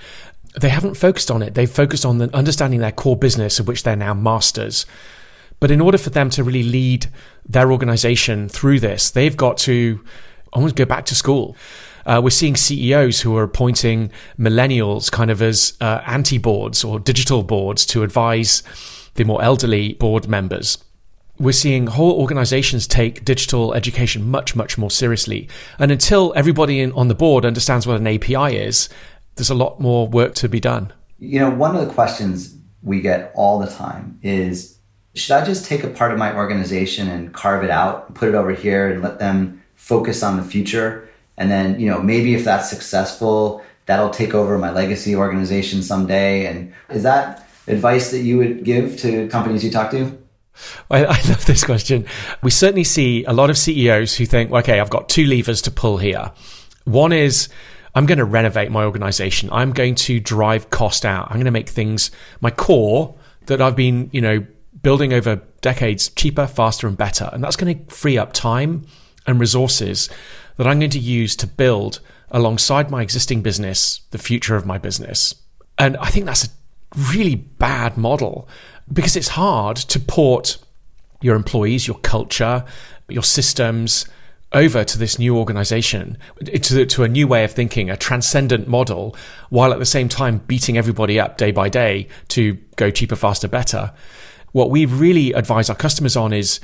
they 0.61 0.69
haven't 0.71 0.95
focused 0.95 1.31
on 1.31 1.43
it. 1.43 1.55
They've 1.55 1.71
focused 1.71 2.05
on 2.05 2.21
understanding 2.33 2.81
their 2.81 2.93
core 2.93 3.17
business, 3.17 3.61
of 3.61 3.69
which 3.69 3.83
they're 3.83 3.97
now 3.97 4.15
masters. 4.15 4.87
But 5.61 5.71
in 5.71 5.81
order 5.81 5.99
for 5.99 6.11
them 6.11 6.31
to 6.31 6.45
really 6.45 6.63
lead 6.63 7.07
their 7.47 7.73
organization 7.73 8.49
through 8.49 8.81
this, 8.81 9.11
they've 9.11 9.37
got 9.37 9.59
to 9.59 10.03
almost 10.53 10.77
go 10.77 10.85
back 10.85 11.05
to 11.07 11.15
school. 11.15 11.57
Uh, 12.07 12.21
we're 12.23 12.31
seeing 12.31 12.57
CEOs 12.57 13.21
who 13.21 13.37
are 13.37 13.43
appointing 13.43 14.11
millennials 14.39 15.11
kind 15.11 15.31
of 15.31 15.43
as 15.43 15.77
uh, 15.81 16.01
anti 16.07 16.39
boards 16.39 16.85
or 16.85 17.01
digital 17.01 17.43
boards 17.43 17.85
to 17.87 18.03
advise 18.03 18.63
the 19.17 19.25
more 19.25 19.43
elderly 19.43 19.95
board 19.95 20.29
members. 20.29 20.79
We're 21.39 21.53
seeing 21.53 21.87
whole 21.87 22.19
organizations 22.19 22.87
take 22.87 23.25
digital 23.25 23.75
education 23.75 24.29
much, 24.29 24.57
much 24.57 24.79
more 24.79 24.91
seriously. 24.91 25.49
And 25.79 25.93
until 25.93 26.33
everybody 26.35 26.81
in, 26.81 26.93
on 26.93 27.09
the 27.09 27.15
board 27.15 27.45
understands 27.45 27.87
what 27.87 28.01
an 28.01 28.07
API 28.07 28.57
is 28.57 28.89
there's 29.37 29.51
a 29.51 29.55
lot 29.55 29.81
more 29.81 30.09
work 30.09 30.35
to 30.35 30.49
be 30.49 30.61
done. 30.61 30.93
You 31.19 31.41
know, 31.41 31.51
one 31.51 31.77
of 31.77 31.87
the 31.87 31.93
questions 31.93 32.57
we 32.83 33.01
get 33.01 33.33
all 33.35 33.59
the 33.59 33.67
time 33.67 34.19
is 34.23 34.79
should 35.15 35.33
I 35.33 35.45
just 35.45 35.65
take 35.67 35.83
a 35.83 35.89
part 35.89 36.13
of 36.13 36.19
my 36.19 36.35
organization 36.35 37.09
and 37.09 37.33
carve 37.33 37.65
it 37.65 37.71
out, 37.71 38.15
put 38.15 38.29
it 38.29 38.35
over 38.35 38.53
here 38.53 38.91
and 38.91 39.03
let 39.03 39.19
them 39.19 39.63
focus 39.75 40.23
on 40.23 40.37
the 40.37 40.43
future? 40.43 41.09
And 41.39 41.51
then, 41.51 41.81
you 41.81 41.89
know, 41.89 42.03
maybe 42.03 42.35
if 42.35 42.45
that's 42.45 42.69
successful, 42.69 43.63
that'll 43.87 44.11
take 44.11 44.35
over 44.35 44.59
my 44.59 44.71
legacy 44.71 45.17
organization 45.17 45.83
someday. 45.83 46.47
And 46.47 46.73
is 46.91 47.03
that 47.03 47.46
advice 47.67 48.11
that 48.11 48.21
you 48.21 48.39
would 48.39 48.65
give 48.65 48.99
to 48.99 49.29
companies 49.29 49.65
you 49.65 49.71
talk 49.71 49.91
to? 49.91 50.19
I, 50.91 51.05
I, 51.05 51.21
love 51.29 51.45
this 51.45 51.65
question. 51.65 52.07
We 52.43 52.51
certainly 52.51 52.85
see 52.85 53.25
a 53.25 53.33
lot 53.33 53.51
of 53.51 53.59
CEOs 53.59 54.17
who 54.17 54.25
think, 54.25 54.51
okay, 54.51 54.81
I've 54.81 54.91
got 54.91 55.09
two 55.09 55.27
levers 55.27 55.61
to 55.63 55.71
pull 55.71 55.99
here. 55.99 56.33
One 56.85 57.13
is 57.13 57.49
I'm 57.95 58.07
going 58.07 58.19
to 58.19 58.25
renovate 58.25 58.71
my 58.71 58.85
organization. 58.85 59.49
I'm 59.53 59.73
going 59.73 59.95
to 59.97 60.21
drive 60.21 60.71
cost 60.71 61.05
out. 61.05 61.27
I'm 61.27 61.37
going 61.37 61.47
to 61.47 61.51
make 61.51 61.69
things 61.69 62.11
my 62.41 62.51
core 62.51 63.15
that 63.47 63.61
I've 63.61 63.77
been, 63.77 64.11
you 64.13 64.21
know, 64.21 64.47
building 64.83 65.13
over 65.13 65.43
decades 65.61 66.09
cheaper, 66.11 66.47
faster, 66.47 66.87
and 66.87 66.97
better. 66.97 67.29
And 67.33 67.43
that's 67.43 67.57
going 67.57 67.87
to 67.87 67.95
free 67.95 68.19
up 68.19 68.33
time 68.33 68.87
and 69.27 69.41
resources 69.41 70.09
that 70.57 70.67
I'm 70.67 70.79
going 70.79 70.91
to 70.91 70.99
use 70.99 71.37
to 71.37 71.47
build 71.47 72.01
alongside 72.31 72.91
my 72.91 73.03
existing 73.03 73.43
business 73.43 74.01
the 74.11 74.19
future 74.19 74.57
of 74.57 74.67
my 74.67 74.79
business. 74.79 75.35
And 75.79 75.97
I 75.99 76.11
think 76.11 76.27
that's 76.27 76.45
a 76.45 76.49
really 76.97 77.35
bad 77.35 77.97
model 77.97 78.49
because 78.93 79.17
it's 79.17 79.29
hard 79.29 79.77
to 79.77 80.01
port 80.01 80.59
your 81.21 81.37
employees, 81.37 81.87
your 81.87 81.99
culture, 81.99 82.65
your 83.09 83.23
systems, 83.23 84.07
over 84.53 84.85
to 84.85 84.99
this 84.99 85.19
new 85.19 85.37
organization, 85.37 86.17
to, 86.45 86.87
to 86.87 87.03
a 87.03 87.09
new 87.09 87.27
way 87.27 87.45
of 87.45 87.53
thinking, 87.53 87.91
a 87.91 87.97
transcendent 87.97 88.69
model, 88.69 89.17
while 89.51 89.73
at 89.73 89.79
the 89.79 89.85
same 89.85 90.09
time 90.09 90.39
beating 90.47 90.79
everybody 90.79 91.19
up 91.19 91.37
day 91.37 91.51
by 91.51 91.69
day 91.69 92.09
to 92.29 92.55
go 92.77 92.91
cheaper, 92.91 93.17
faster, 93.17 93.49
better. 93.49 93.93
What 94.53 94.71
we 94.71 94.87
really 94.87 95.33
advise 95.33 95.69
our 95.69 95.77
customers 95.77 96.17
on 96.17 96.33
is 96.33 96.61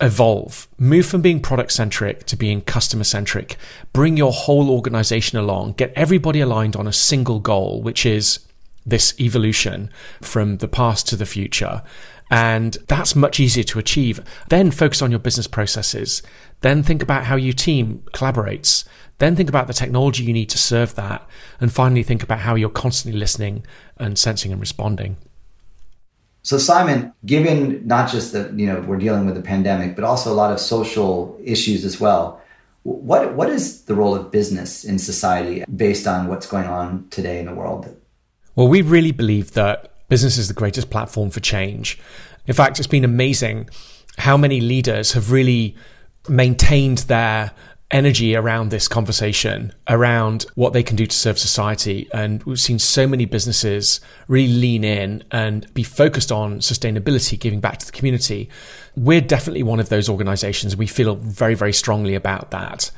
evolve, 0.00 0.68
move 0.78 1.06
from 1.06 1.22
being 1.22 1.40
product 1.40 1.72
centric 1.72 2.24
to 2.26 2.36
being 2.36 2.60
customer 2.60 3.04
centric, 3.04 3.56
bring 3.92 4.16
your 4.16 4.32
whole 4.32 4.70
organization 4.70 5.38
along, 5.38 5.72
get 5.72 5.92
everybody 5.96 6.40
aligned 6.40 6.76
on 6.76 6.86
a 6.86 6.92
single 6.92 7.40
goal, 7.40 7.82
which 7.82 8.06
is 8.06 8.40
this 8.84 9.18
evolution 9.20 9.90
from 10.20 10.58
the 10.58 10.68
past 10.68 11.08
to 11.08 11.16
the 11.16 11.26
future. 11.26 11.82
And 12.30 12.78
that's 12.88 13.14
much 13.14 13.38
easier 13.40 13.64
to 13.64 13.78
achieve. 13.78 14.20
Then 14.48 14.70
focus 14.70 15.02
on 15.02 15.10
your 15.10 15.20
business 15.20 15.46
processes. 15.46 16.22
Then 16.62 16.82
think 16.82 17.02
about 17.02 17.24
how 17.24 17.36
your 17.36 17.52
team 17.52 18.02
collaborates. 18.14 18.84
Then 19.18 19.36
think 19.36 19.48
about 19.48 19.66
the 19.66 19.74
technology 19.74 20.24
you 20.24 20.32
need 20.32 20.48
to 20.48 20.58
serve 20.58 20.94
that. 20.94 21.28
And 21.60 21.70
finally, 21.70 22.02
think 22.02 22.22
about 22.22 22.40
how 22.40 22.54
you're 22.54 22.70
constantly 22.70 23.18
listening 23.18 23.66
and 23.98 24.18
sensing 24.18 24.50
and 24.50 24.60
responding. 24.60 25.16
So 26.42 26.58
Simon, 26.58 27.12
given 27.24 27.86
not 27.86 28.10
just 28.10 28.32
that 28.32 28.58
you 28.58 28.66
know 28.66 28.80
we're 28.80 28.96
dealing 28.96 29.26
with 29.26 29.36
the 29.36 29.42
pandemic, 29.42 29.94
but 29.94 30.04
also 30.04 30.32
a 30.32 30.34
lot 30.34 30.50
of 30.52 30.58
social 30.58 31.38
issues 31.44 31.84
as 31.84 32.00
well, 32.00 32.42
what 32.82 33.34
what 33.34 33.48
is 33.48 33.82
the 33.82 33.94
role 33.94 34.14
of 34.14 34.32
business 34.32 34.84
in 34.84 34.98
society 34.98 35.64
based 35.74 36.06
on 36.06 36.26
what's 36.26 36.46
going 36.46 36.66
on 36.66 37.06
today 37.10 37.38
in 37.38 37.46
the 37.46 37.54
world? 37.54 37.94
Well, 38.54 38.68
we 38.68 38.82
really 38.82 39.12
believe 39.12 39.52
that 39.52 40.08
business 40.08 40.36
is 40.38 40.48
the 40.48 40.54
greatest 40.54 40.90
platform 40.90 41.30
for 41.30 41.40
change. 41.40 41.98
In 42.46 42.54
fact, 42.54 42.78
it's 42.78 42.88
been 42.88 43.04
amazing 43.04 43.70
how 44.18 44.36
many 44.36 44.60
leaders 44.60 45.12
have 45.12 45.32
really 45.32 45.74
maintained 46.28 46.98
their 46.98 47.52
energy 47.90 48.34
around 48.34 48.70
this 48.70 48.88
conversation, 48.88 49.72
around 49.88 50.46
what 50.54 50.72
they 50.72 50.82
can 50.82 50.96
do 50.96 51.06
to 51.06 51.16
serve 51.16 51.38
society. 51.38 52.08
And 52.12 52.42
we've 52.44 52.58
seen 52.58 52.78
so 52.78 53.06
many 53.06 53.26
businesses 53.26 54.00
really 54.28 54.52
lean 54.52 54.82
in 54.82 55.22
and 55.30 55.72
be 55.74 55.82
focused 55.82 56.32
on 56.32 56.60
sustainability, 56.60 57.38
giving 57.38 57.60
back 57.60 57.78
to 57.78 57.86
the 57.86 57.92
community. 57.92 58.48
We're 58.96 59.20
definitely 59.20 59.62
one 59.62 59.78
of 59.78 59.90
those 59.90 60.08
organizations. 60.08 60.76
We 60.76 60.86
feel 60.86 61.16
very, 61.16 61.54
very 61.54 61.72
strongly 61.72 62.14
about 62.14 62.50
that. 62.50 62.90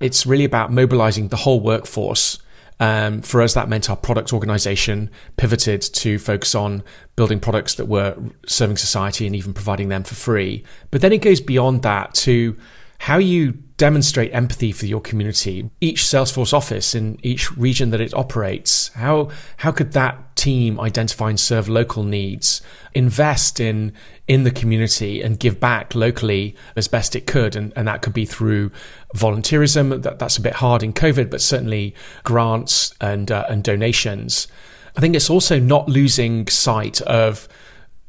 It's 0.00 0.26
really 0.26 0.44
about 0.44 0.72
mobilizing 0.72 1.28
the 1.28 1.36
whole 1.36 1.60
workforce. 1.60 2.38
Um, 2.80 3.20
for 3.20 3.42
us, 3.42 3.52
that 3.54 3.68
meant 3.68 3.90
our 3.90 3.96
product 3.96 4.32
organization 4.32 5.10
pivoted 5.36 5.82
to 5.82 6.18
focus 6.18 6.54
on 6.54 6.82
building 7.14 7.38
products 7.38 7.74
that 7.74 7.86
were 7.86 8.16
serving 8.46 8.78
society 8.78 9.26
and 9.26 9.36
even 9.36 9.52
providing 9.52 9.90
them 9.90 10.02
for 10.02 10.14
free. 10.14 10.64
But 10.90 11.02
then 11.02 11.12
it 11.12 11.18
goes 11.18 11.42
beyond 11.42 11.82
that 11.82 12.14
to 12.14 12.56
how 13.00 13.16
you 13.16 13.52
demonstrate 13.78 14.30
empathy 14.34 14.72
for 14.72 14.84
your 14.84 15.00
community. 15.00 15.70
Each 15.80 16.02
Salesforce 16.02 16.52
office 16.52 16.94
in 16.94 17.18
each 17.22 17.50
region 17.56 17.88
that 17.90 18.00
it 18.00 18.12
operates, 18.12 18.88
how 18.88 19.30
how 19.56 19.72
could 19.72 19.92
that 19.92 20.36
team 20.36 20.78
identify 20.78 21.30
and 21.30 21.40
serve 21.40 21.66
local 21.66 22.04
needs, 22.04 22.60
invest 22.92 23.58
in 23.58 23.94
in 24.28 24.44
the 24.44 24.50
community 24.50 25.22
and 25.22 25.40
give 25.40 25.58
back 25.58 25.94
locally 25.94 26.54
as 26.76 26.88
best 26.88 27.16
it 27.16 27.26
could, 27.26 27.56
and, 27.56 27.72
and 27.74 27.88
that 27.88 28.02
could 28.02 28.12
be 28.12 28.26
through 28.26 28.70
volunteerism. 29.16 30.02
That, 30.02 30.18
that's 30.18 30.36
a 30.36 30.42
bit 30.42 30.52
hard 30.52 30.82
in 30.82 30.92
COVID, 30.92 31.30
but 31.30 31.40
certainly 31.40 31.94
grants 32.22 32.94
and 33.00 33.32
uh, 33.32 33.46
and 33.48 33.64
donations. 33.64 34.46
I 34.94 35.00
think 35.00 35.16
it's 35.16 35.30
also 35.30 35.58
not 35.58 35.88
losing 35.88 36.48
sight 36.48 37.00
of 37.00 37.48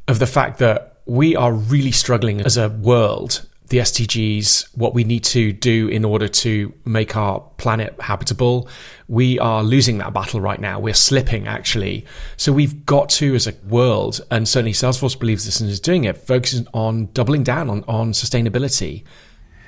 of 0.10 0.20
the 0.20 0.28
fact 0.28 0.60
that 0.60 0.98
we 1.06 1.34
are 1.38 1.54
really 1.54 1.94
struggling 1.94 2.42
as 2.42 2.58
a 2.58 2.68
world 2.68 3.48
the 3.72 3.78
SDGs, 3.78 4.78
what 4.78 4.94
we 4.94 5.06
need 5.06 5.24
to 5.24 5.54
do 5.54 5.88
in 5.88 6.04
order 6.04 6.28
to 6.28 6.74
make 6.84 7.16
our 7.16 7.40
planet 7.56 7.96
habitable. 8.02 8.68
We 9.08 9.40
are 9.40 9.64
losing 9.64 9.98
that 10.00 10.14
battle 10.14 10.42
right 10.42 10.60
now. 10.60 10.78
We're 10.78 10.94
slipping 10.94 11.48
actually. 11.48 12.06
So 12.36 12.52
we've 12.52 12.86
got 12.86 13.10
to, 13.12 13.34
as 13.34 13.48
a 13.48 13.54
world, 13.68 14.20
and 14.30 14.48
certainly 14.48 14.74
Salesforce 14.74 15.18
believes 15.18 15.46
this 15.46 15.62
and 15.62 15.70
is 15.70 15.80
doing 15.80 16.04
it, 16.04 16.18
focusing 16.18 16.68
on 16.74 17.08
doubling 17.14 17.44
down 17.44 17.70
on, 17.70 17.86
on 17.88 18.12
sustainability. 18.12 19.06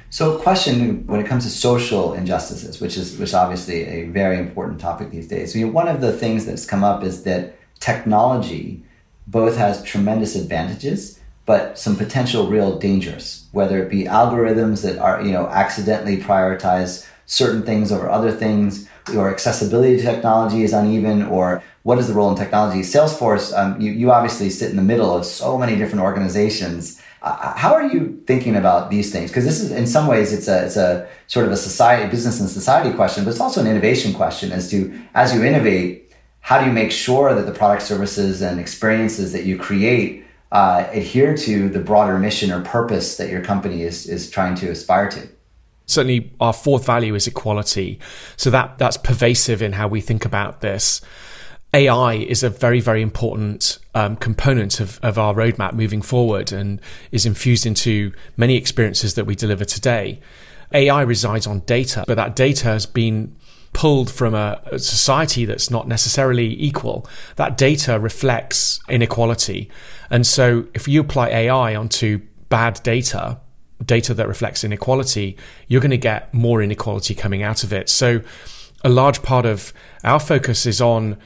So, 0.10 0.38
question 0.38 1.08
when 1.08 1.22
it 1.22 1.26
comes 1.26 1.46
to 1.46 1.50
social 1.50 2.14
injustices, 2.14 2.80
which 2.80 2.98
is 2.98 3.18
which 3.18 3.34
obviously 3.34 3.86
a 3.86 4.10
very 4.10 4.38
important 4.38 4.80
topic 4.80 5.10
these 5.10 5.28
days. 5.28 5.58
One 5.58 5.88
of 5.88 6.02
the 6.02 6.12
things 6.12 6.46
that's 6.46 6.66
come 6.68 6.84
up 6.84 7.04
is 7.04 7.24
that 7.24 7.58
technology 7.80 8.84
both 9.26 9.58
has 9.58 9.82
tremendous 9.82 10.36
advantages 10.36 11.20
but 11.46 11.78
some 11.78 11.96
potential 11.96 12.48
real 12.48 12.78
dangers, 12.80 13.48
whether 13.52 13.82
it 13.84 13.90
be 13.90 14.06
algorithms 14.06 14.82
that 14.84 14.98
are, 14.98 15.22
you 15.22 15.32
know, 15.32 15.48
accidentally 15.48 16.18
prioritize 16.18 17.08
certain 17.26 17.64
things 17.64 17.92
over 17.92 18.10
other 18.10 18.32
things, 18.32 18.88
or 19.16 19.30
accessibility 19.30 19.98
to 19.98 20.04
technology 20.04 20.64
is 20.64 20.72
uneven, 20.72 21.24
or 21.24 21.62
what 21.84 22.00
is 22.00 22.08
the 22.08 22.14
role 22.14 22.30
in 22.30 22.38
technology? 22.38 22.82
Salesforce, 22.82 23.58
um, 23.58 23.80
you, 23.80 23.92
you 23.92 24.12
obviously 24.12 24.50
sit 24.50 24.70
in 24.70 24.78
the 24.78 24.82
middle 24.82 25.16
of 25.16 25.26
so 25.26 25.58
many 25.58 25.76
different 25.76 26.04
organizations. 26.04 27.02
Uh, 27.22 27.54
how 27.56 27.74
are 27.74 27.88
you 27.88 28.22
thinking 28.28 28.56
about 28.56 28.90
these 28.90 29.12
things? 29.12 29.30
Because 29.30 29.44
this 29.44 29.60
is, 29.60 29.72
in 29.72 29.88
some 29.88 30.08
ways, 30.08 30.32
it's 30.32 30.48
a, 30.48 30.66
it's 30.66 30.78
a 30.78 31.08
sort 31.28 31.46
of 31.46 31.52
a 31.52 31.58
society, 31.58 32.10
business 32.10 32.40
and 32.40 32.50
society 32.50 32.96
question, 32.96 33.26
but 33.26 33.32
it's 33.32 33.40
also 33.40 33.60
an 33.60 33.68
innovation 33.68 34.14
question 34.14 34.52
as 34.52 34.70
to, 34.72 34.98
as 35.16 35.34
you 35.34 35.44
innovate, 35.44 36.14
how 36.40 36.60
do 36.60 36.66
you 36.66 36.72
make 36.74 36.92
sure 36.92 37.34
that 37.34 37.46
the 37.46 37.52
product 37.54 37.84
services 37.84 38.42
and 38.42 38.60
experiences 38.60 39.32
that 39.32 39.46
you 39.46 39.58
create 39.58 40.23
uh, 40.54 40.88
adhere 40.92 41.36
to 41.36 41.68
the 41.68 41.80
broader 41.80 42.18
mission 42.20 42.52
or 42.52 42.62
purpose 42.62 43.18
that 43.18 43.30
your 43.30 43.42
company 43.42 43.82
is 43.82 44.06
is 44.06 44.30
trying 44.30 44.56
to 44.56 44.70
aspire 44.70 45.10
to. 45.10 45.28
Certainly 45.88 46.32
our 46.40 46.54
fourth 46.54 46.86
value 46.86 47.16
is 47.16 47.28
equality. 47.28 48.00
So 48.38 48.50
that 48.52 48.78
that's 48.78 48.96
pervasive 48.96 49.62
in 49.62 49.74
how 49.74 49.88
we 49.88 50.00
think 50.00 50.24
about 50.24 50.62
this. 50.62 51.02
AI 51.74 52.14
is 52.14 52.44
a 52.44 52.52
very, 52.52 52.80
very 52.80 53.02
important 53.02 53.80
um, 53.96 54.16
component 54.16 54.80
of, 54.80 55.00
of 55.02 55.18
our 55.18 55.34
roadmap 55.34 55.74
moving 55.74 56.04
forward 56.04 56.52
and 56.52 56.80
is 57.12 57.26
infused 57.26 57.66
into 57.66 58.14
many 58.38 58.56
experiences 58.56 59.16
that 59.16 59.26
we 59.26 59.34
deliver 59.34 59.66
today. 59.66 60.22
AI 60.72 61.02
resides 61.02 61.48
on 61.48 61.62
data, 61.62 62.04
but 62.08 62.16
that 62.16 62.36
data 62.36 62.66
has 62.66 62.86
been 62.86 63.36
pulled 63.74 64.10
from 64.10 64.34
a, 64.34 64.62
society 64.78 65.46
that's 65.46 65.70
not 65.70 65.88
necessarily 65.88 66.62
equal. 66.62 67.08
That 67.36 67.58
data 67.58 68.00
reflects 68.00 68.80
inequality. 68.88 69.70
And 70.10 70.26
so 70.26 70.68
if 70.74 70.88
you 70.88 71.02
apply 71.02 71.30
AI 71.30 71.76
onto 71.76 72.20
bad 72.50 72.80
data, 72.84 73.40
data 73.86 74.14
that 74.14 74.28
reflects 74.28 74.64
inequality, 74.64 75.38
you're 75.68 75.82
going 75.82 75.92
to 75.92 75.98
get 75.98 76.34
more 76.34 76.62
inequality 76.62 77.16
coming 77.16 77.44
out 77.44 77.64
of 77.64 77.74
it. 77.74 77.90
So 77.90 78.22
a 78.84 78.90
large 78.90 79.22
part 79.24 79.46
of 79.46 79.74
our 80.04 80.20
focus 80.20 80.66
is 80.66 80.80
on 80.80 81.18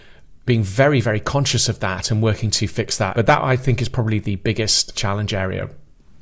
being 0.46 0.64
very, 0.64 1.02
very 1.02 1.20
conscious 1.20 1.68
of 1.68 1.82
that 1.82 2.10
and 2.10 2.24
working 2.24 2.50
to 2.52 2.68
fix 2.68 2.98
that. 2.98 3.16
But 3.16 3.26
that 3.26 3.42
I 3.42 3.58
think 3.58 3.82
is 3.82 3.90
probably 3.90 4.20
the 4.20 4.38
biggest 4.38 4.96
challenge 4.96 5.34
area. 5.34 5.70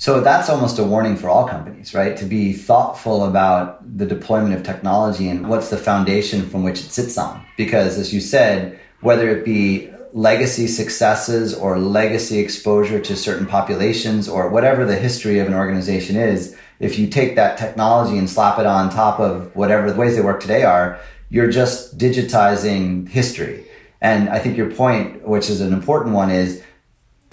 So 0.05 0.21
that's 0.21 0.51
almost 0.51 0.77
a 0.77 0.83
warning 0.83 1.15
for 1.15 1.29
all 1.29 1.47
companies, 1.47 1.95
right? 1.95 2.15
To 2.17 2.25
be 2.25 2.53
thoughtful 2.53 3.25
about 3.25 3.97
the 3.97 4.05
deployment 4.05 4.53
of 4.53 4.61
technology 4.61 5.29
and 5.29 5.49
what's 5.49 5.71
the 5.71 5.77
foundation 5.77 6.47
from 6.47 6.61
which 6.61 6.79
it 6.79 6.91
sits 6.91 7.17
on. 7.17 7.43
Because 7.57 7.97
as 7.97 8.13
you 8.13 8.21
said, 8.21 8.79
whether 9.01 9.27
it 9.29 9.43
be 9.43 9.89
legacy 10.13 10.67
successes 10.67 11.55
or 11.55 11.79
legacy 11.79 12.37
exposure 12.37 12.99
to 12.99 13.15
certain 13.15 13.47
populations 13.47 14.29
or 14.29 14.47
whatever 14.47 14.85
the 14.85 14.95
history 14.95 15.39
of 15.39 15.47
an 15.47 15.55
organization 15.55 16.17
is, 16.17 16.55
if 16.79 16.99
you 16.99 17.07
take 17.07 17.35
that 17.35 17.57
technology 17.57 18.19
and 18.19 18.29
slap 18.29 18.59
it 18.59 18.67
on 18.67 18.91
top 18.91 19.19
of 19.19 19.55
whatever 19.55 19.91
the 19.91 19.97
ways 19.97 20.15
they 20.15 20.21
work 20.21 20.39
today 20.39 20.61
are, 20.61 20.99
you're 21.31 21.49
just 21.49 21.97
digitizing 21.97 23.09
history. 23.09 23.65
And 24.01 24.29
I 24.29 24.37
think 24.37 24.55
your 24.55 24.69
point, 24.69 25.27
which 25.27 25.49
is 25.49 25.61
an 25.61 25.73
important 25.73 26.13
one, 26.13 26.29
is 26.29 26.61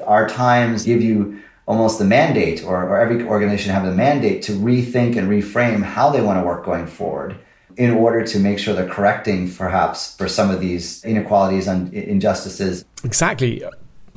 our 0.06 0.26
times 0.26 0.84
give 0.84 1.02
you 1.02 1.42
almost 1.66 1.98
the 1.98 2.04
mandate, 2.04 2.64
or, 2.64 2.82
or 2.82 3.00
every 3.00 3.24
organization 3.24 3.72
have 3.72 3.84
a 3.84 3.92
mandate 3.92 4.42
to 4.42 4.52
rethink 4.52 5.16
and 5.16 5.28
reframe 5.28 5.82
how 5.82 6.10
they 6.10 6.20
want 6.20 6.40
to 6.40 6.46
work 6.46 6.64
going 6.64 6.86
forward 6.86 7.36
in 7.76 7.90
order 7.90 8.24
to 8.26 8.38
make 8.38 8.58
sure 8.58 8.74
they're 8.74 8.88
correcting 8.88 9.50
perhaps 9.50 10.16
for 10.16 10.28
some 10.28 10.50
of 10.50 10.60
these 10.60 11.04
inequalities 11.04 11.66
and 11.66 11.92
injustices. 11.94 12.84
Exactly. 13.04 13.62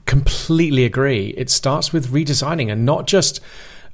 Completely 0.06 0.86
agree. 0.86 1.28
It 1.38 1.50
starts 1.50 1.94
with 1.94 2.08
redesigning 2.12 2.72
and 2.72 2.86
not 2.86 3.08
just 3.08 3.40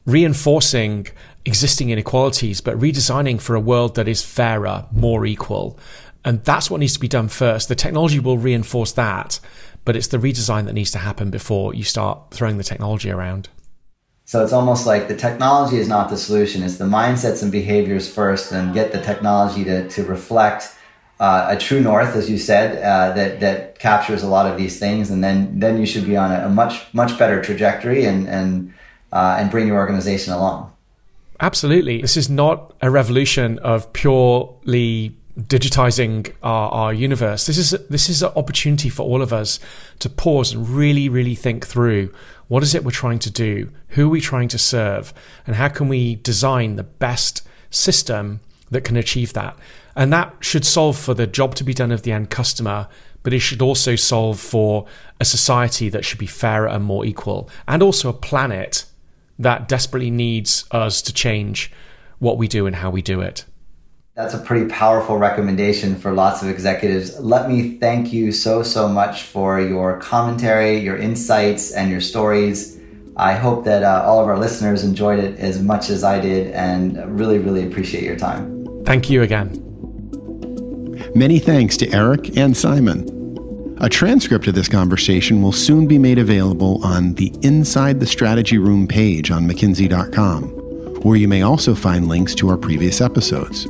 reinforcing 0.05 1.07
existing 1.45 1.89
inequalities, 1.89 2.61
but 2.61 2.77
redesigning 2.79 3.39
for 3.39 3.55
a 3.55 3.59
world 3.59 3.95
that 3.95 4.07
is 4.07 4.23
fairer, 4.23 4.85
more 4.91 5.25
equal. 5.25 5.77
And 6.23 6.43
that's 6.43 6.69
what 6.69 6.79
needs 6.79 6.93
to 6.93 6.99
be 6.99 7.07
done 7.07 7.27
first. 7.27 7.67
The 7.67 7.75
technology 7.75 8.19
will 8.19 8.37
reinforce 8.37 8.91
that 8.93 9.39
but 9.85 9.95
it's 9.95 10.07
the 10.07 10.17
redesign 10.17 10.65
that 10.65 10.73
needs 10.73 10.91
to 10.91 10.97
happen 10.97 11.29
before 11.29 11.73
you 11.73 11.83
start 11.83 12.31
throwing 12.31 12.57
the 12.57 12.63
technology 12.63 13.09
around. 13.09 13.49
So 14.25 14.43
it's 14.43 14.53
almost 14.53 14.85
like 14.85 15.07
the 15.07 15.15
technology 15.15 15.77
is 15.77 15.87
not 15.87 16.09
the 16.09 16.17
solution. 16.17 16.63
It's 16.63 16.77
the 16.77 16.85
mindsets 16.85 17.43
and 17.43 17.51
behaviors 17.51 18.11
first, 18.11 18.51
and 18.51 18.73
get 18.73 18.91
the 18.91 19.01
technology 19.01 19.63
to, 19.65 19.89
to 19.89 20.03
reflect 20.03 20.73
uh, 21.19 21.47
a 21.49 21.57
true 21.57 21.81
north, 21.81 22.15
as 22.15 22.29
you 22.29 22.37
said, 22.37 22.81
uh, 22.81 23.13
that 23.13 23.39
that 23.41 23.77
captures 23.77 24.23
a 24.23 24.27
lot 24.27 24.49
of 24.49 24.57
these 24.57 24.79
things, 24.79 25.11
and 25.11 25.23
then 25.23 25.59
then 25.59 25.79
you 25.79 25.85
should 25.85 26.05
be 26.05 26.15
on 26.15 26.31
a, 26.31 26.45
a 26.45 26.49
much 26.49 26.91
much 26.93 27.19
better 27.19 27.41
trajectory 27.41 28.05
and 28.05 28.27
and 28.27 28.73
uh, 29.11 29.35
and 29.39 29.51
bring 29.51 29.67
your 29.67 29.77
organization 29.77 30.33
along. 30.33 30.71
Absolutely, 31.39 32.01
this 32.01 32.17
is 32.17 32.29
not 32.29 32.73
a 32.81 32.89
revolution 32.89 33.59
of 33.59 33.91
purely 33.93 35.15
digitizing 35.37 36.33
our, 36.43 36.69
our 36.71 36.93
universe. 36.93 37.45
This 37.45 37.57
is 37.57 37.71
this 37.89 38.09
is 38.09 38.21
an 38.21 38.31
opportunity 38.35 38.89
for 38.89 39.03
all 39.03 39.21
of 39.21 39.31
us 39.31 39.59
to 39.99 40.09
pause 40.09 40.53
and 40.53 40.67
really, 40.67 41.09
really 41.09 41.35
think 41.35 41.65
through 41.65 42.13
what 42.47 42.63
is 42.63 42.75
it 42.75 42.83
we're 42.83 42.91
trying 42.91 43.19
to 43.19 43.31
do, 43.31 43.71
who 43.89 44.07
are 44.07 44.09
we 44.09 44.21
trying 44.21 44.49
to 44.49 44.57
serve, 44.57 45.13
and 45.47 45.55
how 45.55 45.69
can 45.69 45.87
we 45.87 46.15
design 46.15 46.75
the 46.75 46.83
best 46.83 47.47
system 47.69 48.41
that 48.71 48.83
can 48.83 48.97
achieve 48.97 49.33
that. 49.33 49.57
And 49.95 50.11
that 50.11 50.35
should 50.39 50.65
solve 50.65 50.97
for 50.97 51.13
the 51.13 51.27
job 51.27 51.55
to 51.55 51.63
be 51.63 51.73
done 51.73 51.91
of 51.91 52.03
the 52.03 52.11
end 52.11 52.29
customer, 52.29 52.87
but 53.23 53.33
it 53.33 53.39
should 53.39 53.61
also 53.61 53.95
solve 53.95 54.39
for 54.39 54.85
a 55.19 55.25
society 55.25 55.89
that 55.89 56.03
should 56.03 56.19
be 56.19 56.27
fairer 56.27 56.67
and 56.67 56.83
more 56.83 57.05
equal, 57.05 57.49
and 57.67 57.83
also 57.83 58.09
a 58.09 58.13
planet 58.13 58.85
that 59.39 59.67
desperately 59.67 60.11
needs 60.11 60.65
us 60.71 61.01
to 61.01 61.13
change 61.13 61.71
what 62.19 62.37
we 62.37 62.47
do 62.47 62.67
and 62.67 62.75
how 62.75 62.89
we 62.89 63.01
do 63.01 63.21
it. 63.21 63.45
That's 64.15 64.33
a 64.33 64.39
pretty 64.39 64.67
powerful 64.67 65.17
recommendation 65.17 65.95
for 65.95 66.11
lots 66.11 66.41
of 66.41 66.49
executives. 66.49 67.17
Let 67.19 67.49
me 67.49 67.77
thank 67.77 68.11
you 68.11 68.33
so, 68.33 68.61
so 68.61 68.89
much 68.89 69.23
for 69.23 69.61
your 69.61 69.99
commentary, 69.99 70.79
your 70.79 70.97
insights, 70.97 71.71
and 71.71 71.89
your 71.89 72.01
stories. 72.01 72.77
I 73.15 73.33
hope 73.33 73.63
that 73.65 73.83
uh, 73.83 74.03
all 74.05 74.21
of 74.21 74.27
our 74.27 74.37
listeners 74.37 74.83
enjoyed 74.83 75.19
it 75.19 75.39
as 75.39 75.61
much 75.61 75.89
as 75.89 76.03
I 76.03 76.19
did 76.19 76.51
and 76.51 77.17
really, 77.17 77.37
really 77.37 77.65
appreciate 77.65 78.03
your 78.03 78.17
time. 78.17 78.83
Thank 78.83 79.09
you 79.09 79.21
again. 79.21 79.57
Many 81.15 81.39
thanks 81.39 81.77
to 81.77 81.89
Erik 81.91 82.37
and 82.37 82.55
Simon. 82.55 83.77
A 83.79 83.87
transcript 83.87 84.45
of 84.47 84.55
this 84.55 84.67
conversation 84.67 85.41
will 85.41 85.51
soon 85.51 85.87
be 85.87 85.97
made 85.97 86.19
available 86.19 86.83
on 86.83 87.15
the 87.15 87.33
Inside 87.41 87.99
the 87.99 88.05
Strategy 88.05 88.57
Room 88.57 88.87
page 88.87 89.31
on 89.31 89.47
McKinsey.com 89.47 90.57
where 91.03 91.17
you 91.17 91.27
may 91.27 91.41
also 91.41 91.73
find 91.73 92.07
links 92.07 92.35
to 92.35 92.49
our 92.49 92.57
previous 92.57 93.01
episodes. 93.01 93.67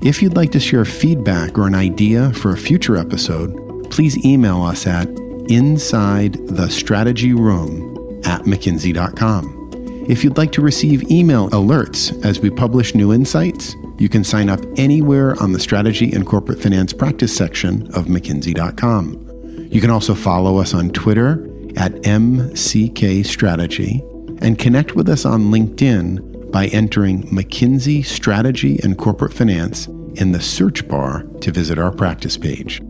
If 0.00 0.22
you'd 0.22 0.36
like 0.36 0.52
to 0.52 0.60
share 0.60 0.84
feedback 0.84 1.58
or 1.58 1.66
an 1.66 1.74
idea 1.74 2.32
for 2.32 2.52
a 2.52 2.56
future 2.56 2.96
episode, 2.96 3.90
please 3.90 4.24
email 4.24 4.62
us 4.62 4.86
at 4.86 5.08
inside 5.50 6.34
the 6.46 6.68
strategy 6.68 7.32
room 7.32 8.22
at 8.24 8.42
mckinsey.com. 8.42 10.04
If 10.08 10.22
you'd 10.22 10.38
like 10.38 10.52
to 10.52 10.62
receive 10.62 11.10
email 11.10 11.50
alerts 11.50 12.24
as 12.24 12.38
we 12.38 12.48
publish 12.48 12.94
new 12.94 13.12
insights, 13.12 13.74
you 13.98 14.08
can 14.08 14.22
sign 14.22 14.48
up 14.48 14.60
anywhere 14.76 15.34
on 15.42 15.52
the 15.52 15.58
Strategy 15.58 16.12
and 16.12 16.24
Corporate 16.24 16.62
Finance 16.62 16.92
Practice 16.92 17.36
section 17.36 17.88
of 17.94 18.06
McKinsey.com. 18.06 19.68
You 19.70 19.80
can 19.80 19.90
also 19.90 20.14
follow 20.14 20.58
us 20.58 20.74
on 20.74 20.90
Twitter 20.90 21.44
at 21.76 21.92
MCK 22.04 23.26
Strategy 23.26 24.00
and 24.40 24.58
connect 24.58 24.94
with 24.94 25.08
us 25.08 25.24
on 25.24 25.50
LinkedIn 25.50 26.37
by 26.58 26.66
entering 26.66 27.22
McKinsey 27.28 28.04
Strategy 28.04 28.80
and 28.82 28.98
Corporate 28.98 29.32
Finance 29.32 29.86
in 30.16 30.32
the 30.32 30.40
search 30.40 30.88
bar 30.88 31.22
to 31.40 31.52
visit 31.52 31.78
our 31.78 31.92
practice 31.92 32.36
page. 32.36 32.82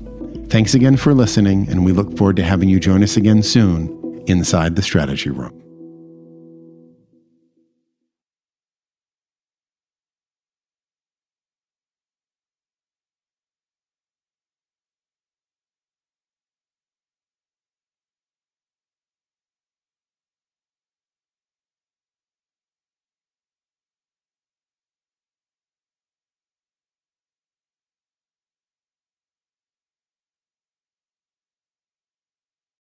Thanks 0.47 0.73
again 0.73 0.97
for 0.97 1.13
listening, 1.13 1.69
and 1.69 1.85
we 1.85 1.93
look 1.93 2.17
forward 2.17 2.37
to 2.37 2.43
having 2.43 2.71
you 2.71 2.81
join 2.81 3.03
us 3.03 3.19
again 3.19 3.43
soon 3.43 4.25
inside 4.27 4.75
the 4.75 4.81
Strategy 4.81 5.29
Room. 5.29 5.58